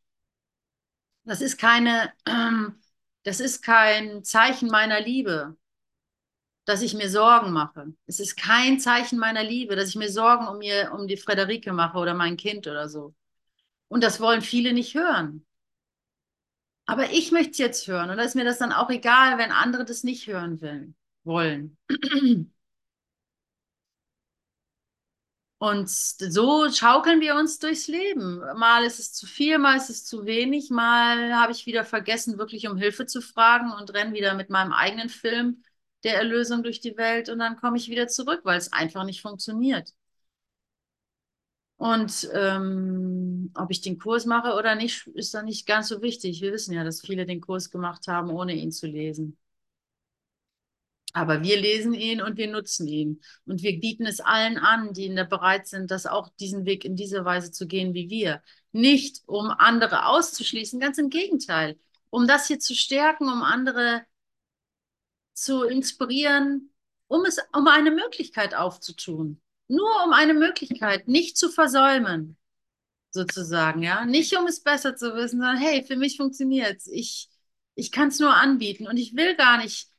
Das 1.25 1.41
ist 1.41 1.59
keine, 1.59 2.13
das 3.23 3.41
ist 3.41 3.63
kein 3.63 4.25
Zeichen 4.25 4.69
meiner 4.69 5.01
Liebe, 5.01 5.57
dass 6.65 6.83
ich 6.83 6.95
mir 6.95 7.09
Sorgen 7.09 7.53
mache. 7.53 7.95
Es 8.07 8.21
ist 8.21 8.37
kein 8.37 8.81
Zeichen 8.81 9.19
meiner 9.19 9.43
Liebe, 9.43 9.77
dass 9.77 9.89
ich 9.91 9.97
mir 9.97 10.11
Sorgen 10.11 10.49
um 10.49 10.59
mir, 10.59 10.93
um 10.93 11.07
die 11.09 11.17
Frederike 11.17 11.73
mache 11.73 11.99
oder 11.99 12.15
mein 12.15 12.37
Kind 12.37 12.67
oder 12.67 12.89
so. 12.89 13.15
Und 13.89 14.03
das 14.03 14.21
wollen 14.21 14.43
viele 14.43 14.73
nicht 14.73 14.95
hören. 14.95 15.47
Aber 16.87 17.11
ich 17.11 17.33
möchte 17.33 17.53
es 17.53 17.59
jetzt 17.59 17.87
hören. 17.87 18.11
Und 18.11 18.17
da 18.17 18.23
ist 18.25 18.35
mir 18.35 18.45
das 18.45 18.59
dann 18.59 18.73
auch 18.73 18.91
egal, 18.91 19.39
wenn 19.39 19.53
andere 19.53 19.85
das 19.85 20.05
nicht 20.05 20.27
hören 20.27 20.61
will, 20.61 20.95
wollen. 21.25 21.77
Und 25.59 25.89
so 25.89 26.69
schaukeln 26.73 27.21
wir 27.21 27.37
uns 27.37 27.61
durchs 27.61 27.87
Leben. 27.87 28.41
Mal 28.57 28.85
ist 28.85 28.99
es 28.99 29.13
zu 29.13 29.27
viel, 29.27 29.59
mal 29.59 29.77
ist 29.77 29.91
es 29.91 30.05
zu 30.05 30.27
wenig, 30.27 30.71
mal 30.71 31.35
habe 31.37 31.53
ich 31.53 31.67
wieder 31.67 31.85
vergessen, 31.85 32.37
wirklich 32.37 32.67
um 32.67 32.77
Hilfe 32.77 33.07
zu 33.07 33.21
fragen 33.23 33.71
und 33.73 33.95
renne 33.95 34.13
wieder 34.13 34.35
mit 34.35 34.51
meinem 34.51 34.73
eigenen 34.73 35.09
Film 35.09 35.63
der 36.03 36.17
Erlösung 36.17 36.65
durch 36.65 36.81
die 36.81 36.97
Welt 36.97 37.29
und 37.29 37.39
dann 37.39 37.57
komme 37.57 37.77
ich 37.77 37.89
wieder 37.89 38.09
zurück, 38.09 38.41
weil 38.43 38.59
es 38.59 38.73
einfach 38.73 39.05
nicht 39.05 39.23
funktioniert. 39.23 39.95
Und 41.77 42.29
ähm, 42.33 43.22
ob 43.55 43.71
ich 43.71 43.81
den 43.81 43.99
Kurs 43.99 44.27
mache 44.27 44.55
oder 44.55 44.75
nicht, 44.75 45.07
ist 45.09 45.35
dann 45.35 45.47
nicht 45.47 45.67
ganz 45.67 45.89
so 45.89 46.03
wichtig. 46.03 46.41
Wir 46.41 46.53
wissen 46.53 46.75
ja, 46.75 46.85
dass 46.85 47.01
viele 47.01 47.27
den 47.27 47.41
Kurs 47.41 47.71
gemacht 47.71 48.07
haben, 48.09 48.31
ohne 48.31 48.55
ihn 48.55 48.73
zu 48.73 48.87
lesen. 48.87 49.37
Aber 51.15 51.43
wir 51.43 51.61
lesen 51.61 51.93
ihn 51.93 52.23
und 52.23 52.39
wir 52.39 52.51
nutzen 52.51 52.87
ihn. 52.87 53.21
Und 53.45 53.63
wir 53.63 53.79
bieten 53.79 54.07
es 54.07 54.21
allen 54.21 54.57
an, 54.59 54.95
die 54.95 55.09
bereit 55.11 55.67
sind, 55.67 55.91
das 55.91 56.07
auch 56.07 56.31
diesen 56.41 56.65
Weg 56.65 56.85
in 56.85 56.97
dieser 56.97 57.25
Weise 57.25 57.51
zu 57.53 57.67
gehen 57.67 57.93
wie 57.93 58.09
wir. 58.09 58.43
Nicht, 58.73 59.23
um 59.27 59.51
andere 59.51 60.07
auszuschließen, 60.07 60.81
ganz 60.81 60.99
im 60.99 61.11
Gegenteil. 61.11 61.79
Um 62.09 62.27
das 62.27 62.47
hier 62.47 62.59
zu 62.59 62.75
stärken, 62.75 63.29
um 63.29 63.43
andere 63.43 64.05
zu 65.35 65.65
inspirieren, 65.65 66.73
um 67.09 67.25
es, 67.27 67.39
um 67.53 67.67
eine 67.67 67.91
Möglichkeit 67.91 68.55
aufzutun. 68.55 69.41
Nur 69.69 69.91
um 70.05 70.13
eine 70.13 70.35
Möglichkeit 70.35 71.09
nicht 71.09 71.37
zu 71.37 71.51
versäumen, 71.51 72.37
sozusagen, 73.13 73.83
ja. 73.83 74.05
Nicht 74.05 74.37
um 74.37 74.47
es 74.47 74.61
besser 74.61 74.97
zu 74.97 75.15
wissen, 75.15 75.39
sondern 75.41 75.59
hey, 75.59 75.85
für 75.85 75.97
mich 75.97 76.17
funktioniert 76.17 76.79
es. 76.79 76.87
Ich, 76.89 77.31
ich 77.75 77.93
kann 77.93 78.09
es 78.09 78.19
nur 78.21 78.35
anbieten 78.35 78.87
und 78.89 78.97
ich 78.97 79.15
will 79.17 79.37
gar 79.37 79.59
nicht 79.59 79.93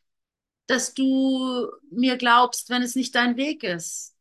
dass 0.68 0.93
du 0.93 1.70
mir 1.91 2.18
glaubst, 2.18 2.70
wenn 2.70 2.82
es 2.82 2.95
nicht 2.95 3.16
dein 3.16 3.38
Weg 3.38 3.64
ist. 3.64 4.16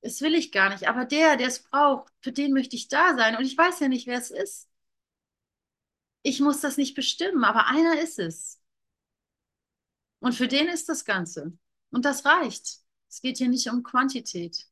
Das 0.00 0.20
will 0.20 0.34
ich 0.34 0.52
gar 0.52 0.70
nicht. 0.70 0.88
Aber 0.88 1.04
der, 1.04 1.36
der 1.36 1.48
es 1.48 1.62
braucht, 1.62 2.12
für 2.20 2.32
den 2.32 2.52
möchte 2.52 2.76
ich 2.76 2.88
da 2.88 3.16
sein. 3.16 3.36
Und 3.36 3.44
ich 3.44 3.58
weiß 3.58 3.80
ja 3.80 3.88
nicht, 3.88 4.06
wer 4.06 4.18
es 4.18 4.30
ist. 4.30 4.68
Ich 6.22 6.40
muss 6.40 6.60
das 6.60 6.76
nicht 6.76 6.94
bestimmen, 6.94 7.44
aber 7.44 7.66
einer 7.66 8.00
ist 8.00 8.18
es. 8.18 8.60
Und 10.20 10.34
für 10.34 10.48
den 10.48 10.68
ist 10.68 10.88
das 10.88 11.04
Ganze. 11.04 11.56
Und 11.90 12.04
das 12.04 12.24
reicht. 12.24 12.80
Es 13.08 13.20
geht 13.20 13.38
hier 13.38 13.48
nicht 13.48 13.68
um 13.68 13.82
Quantität. 13.82 14.66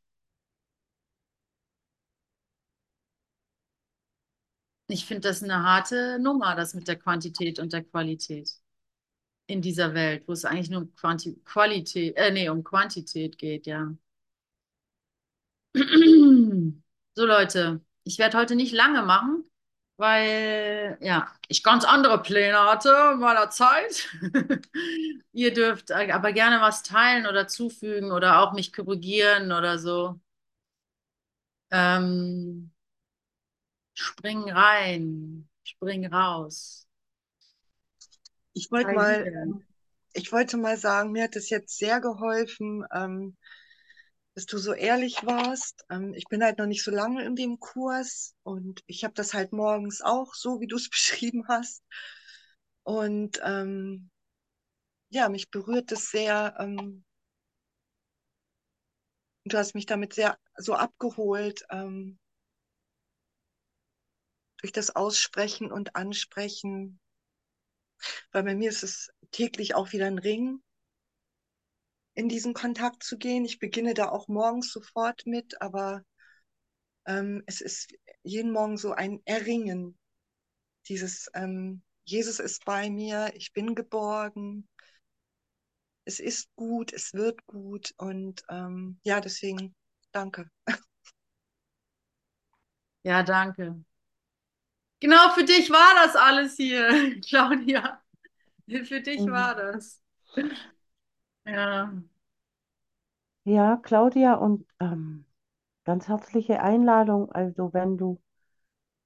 Ich 4.88 5.06
finde 5.06 5.28
das 5.28 5.42
eine 5.42 5.62
harte 5.62 6.18
Nummer, 6.20 6.54
das 6.56 6.74
mit 6.74 6.86
der 6.88 6.96
Quantität 6.96 7.58
und 7.58 7.72
der 7.72 7.84
Qualität 7.84 8.50
in 9.48 9.62
dieser 9.62 9.94
Welt, 9.94 10.24
wo 10.28 10.32
es 10.32 10.44
eigentlich 10.44 10.70
nur 10.70 10.82
um 10.82 10.94
Quanti 10.96 11.36
Qualität, 11.44 12.16
äh, 12.16 12.30
nee, 12.32 12.48
um 12.48 12.64
Quantität 12.64 13.38
geht, 13.38 13.66
ja. 13.66 13.92
So, 17.14 17.24
Leute, 17.26 17.80
ich 18.04 18.18
werde 18.18 18.38
heute 18.38 18.56
nicht 18.56 18.72
lange 18.72 19.02
machen, 19.02 19.44
weil, 19.96 20.98
ja, 21.00 21.32
ich 21.48 21.62
ganz 21.62 21.84
andere 21.84 22.22
Pläne 22.22 22.58
hatte 22.58 22.90
in 23.14 23.20
meiner 23.20 23.50
Zeit. 23.50 24.08
Ihr 25.32 25.52
dürft 25.54 25.92
aber 25.92 26.32
gerne 26.32 26.60
was 26.60 26.82
teilen 26.82 27.26
oder 27.26 27.48
zufügen 27.48 28.12
oder 28.12 28.40
auch 28.42 28.52
mich 28.52 28.72
korrigieren 28.72 29.52
oder 29.52 29.78
so. 29.78 30.20
Ähm, 31.70 32.70
spring 33.96 34.50
rein, 34.50 35.48
spring 35.64 36.06
raus. 36.06 36.86
Ich 38.52 38.70
wollte 38.70 38.92
mal, 38.92 39.26
ich 40.12 40.32
wollte 40.32 40.56
mal 40.56 40.76
sagen, 40.76 41.12
mir 41.12 41.24
hat 41.24 41.36
es 41.36 41.50
jetzt 41.50 41.78
sehr 41.78 42.00
geholfen, 42.00 42.84
ähm, 42.92 43.36
dass 44.34 44.46
du 44.46 44.58
so 44.58 44.72
ehrlich 44.72 45.24
warst. 45.24 45.84
Ähm, 45.90 46.14
ich 46.14 46.24
bin 46.26 46.42
halt 46.42 46.58
noch 46.58 46.66
nicht 46.66 46.84
so 46.84 46.90
lange 46.90 47.24
in 47.24 47.36
dem 47.36 47.58
Kurs 47.58 48.34
und 48.42 48.82
ich 48.86 49.02
habe 49.04 49.14
das 49.14 49.34
halt 49.34 49.52
morgens 49.52 50.02
auch 50.02 50.34
so, 50.34 50.60
wie 50.60 50.66
du 50.66 50.76
es 50.76 50.90
beschrieben 50.90 51.48
hast. 51.48 51.82
Und 52.82 53.40
ähm, 53.42 54.10
ja, 55.08 55.28
mich 55.28 55.50
berührt 55.50 55.90
es 55.92 56.10
sehr. 56.10 56.54
Ähm, 56.58 57.04
du 59.44 59.56
hast 59.56 59.74
mich 59.74 59.86
damit 59.86 60.14
sehr 60.14 60.38
so 60.56 60.74
abgeholt 60.74 61.64
ähm, 61.70 62.18
durch 64.58 64.72
das 64.72 64.94
Aussprechen 64.96 65.70
und 65.72 65.96
Ansprechen 65.96 66.98
weil 68.32 68.44
bei 68.44 68.54
mir 68.54 68.68
ist 68.68 68.82
es 68.82 69.10
täglich 69.32 69.74
auch 69.74 69.92
wieder 69.92 70.06
ein 70.06 70.18
Ring, 70.18 70.62
in 72.14 72.28
diesen 72.28 72.54
Kontakt 72.54 73.02
zu 73.02 73.18
gehen. 73.18 73.44
Ich 73.44 73.58
beginne 73.58 73.94
da 73.94 74.08
auch 74.08 74.28
morgens 74.28 74.72
sofort 74.72 75.26
mit, 75.26 75.60
aber 75.60 76.02
ähm, 77.06 77.42
es 77.46 77.60
ist 77.60 77.92
jeden 78.22 78.52
Morgen 78.52 78.76
so 78.76 78.92
ein 78.92 79.20
Erringen. 79.24 79.98
Dieses 80.88 81.30
ähm, 81.34 81.82
Jesus 82.04 82.38
ist 82.38 82.64
bei 82.64 82.90
mir, 82.90 83.32
ich 83.34 83.52
bin 83.52 83.74
geborgen, 83.74 84.68
es 86.04 86.20
ist 86.20 86.48
gut, 86.56 86.92
es 86.92 87.12
wird 87.14 87.44
gut 87.46 87.92
und 87.98 88.42
ähm, 88.48 88.98
ja, 89.04 89.20
deswegen 89.20 89.74
danke. 90.12 90.48
Ja, 93.04 93.22
danke. 93.22 93.84
Genau 95.00 95.30
für 95.30 95.44
dich 95.44 95.70
war 95.70 96.04
das 96.04 96.16
alles 96.16 96.56
hier, 96.56 97.20
Claudia. 97.28 98.00
Für 98.66 99.00
dich 99.00 99.20
mhm. 99.20 99.30
war 99.30 99.54
das. 99.54 100.02
Ja. 101.44 101.92
Ja, 103.44 103.76
Claudia, 103.76 104.34
und 104.34 104.66
ähm, 104.80 105.24
ganz 105.84 106.08
herzliche 106.08 106.60
Einladung. 106.60 107.30
Also 107.30 107.72
wenn 107.72 107.96
du, 107.96 108.20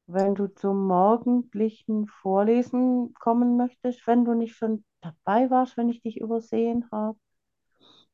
wenn 0.07 0.35
du 0.35 0.47
zum 0.47 0.87
morgendlichen 0.87 2.07
Vorlesen 2.07 3.13
kommen 3.15 3.59
möchtest, 3.59 4.07
wenn 4.07 4.25
du 4.25 4.33
nicht 4.33 4.57
schon 4.57 4.85
dabei 5.03 5.51
warst, 5.51 5.77
wenn 5.77 5.91
ich 5.91 6.01
dich 6.01 6.19
übersehen 6.19 6.89
habe. 6.91 7.19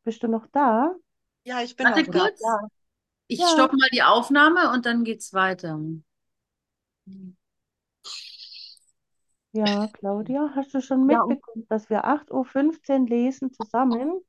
Bist 0.03 0.23
du 0.23 0.29
noch 0.29 0.47
da? 0.49 0.95
Ja, 1.45 1.63
ich 1.63 1.77
bin 1.77 1.87
Warte 1.87 2.03
noch 2.03 2.13
kurz. 2.13 2.41
Da. 2.41 2.59
Ich 3.29 3.41
ja. 3.41 3.47
stoppe 3.49 3.77
mal 3.77 3.89
die 3.93 4.03
Aufnahme 4.03 4.73
und 4.73 4.87
dann 4.87 5.05
geht's 5.05 5.33
weiter. 5.33 5.79
Ja, 9.57 9.87
Claudia, 9.87 10.51
hast 10.55 10.75
du 10.75 10.83
schon 10.83 11.07
mitbekommen, 11.07 11.41
ja. 11.55 11.63
dass 11.71 11.89
wir 11.89 12.05
8.15 12.05 13.01
Uhr 13.01 13.09
lesen 13.09 13.53
zusammen? 13.53 14.21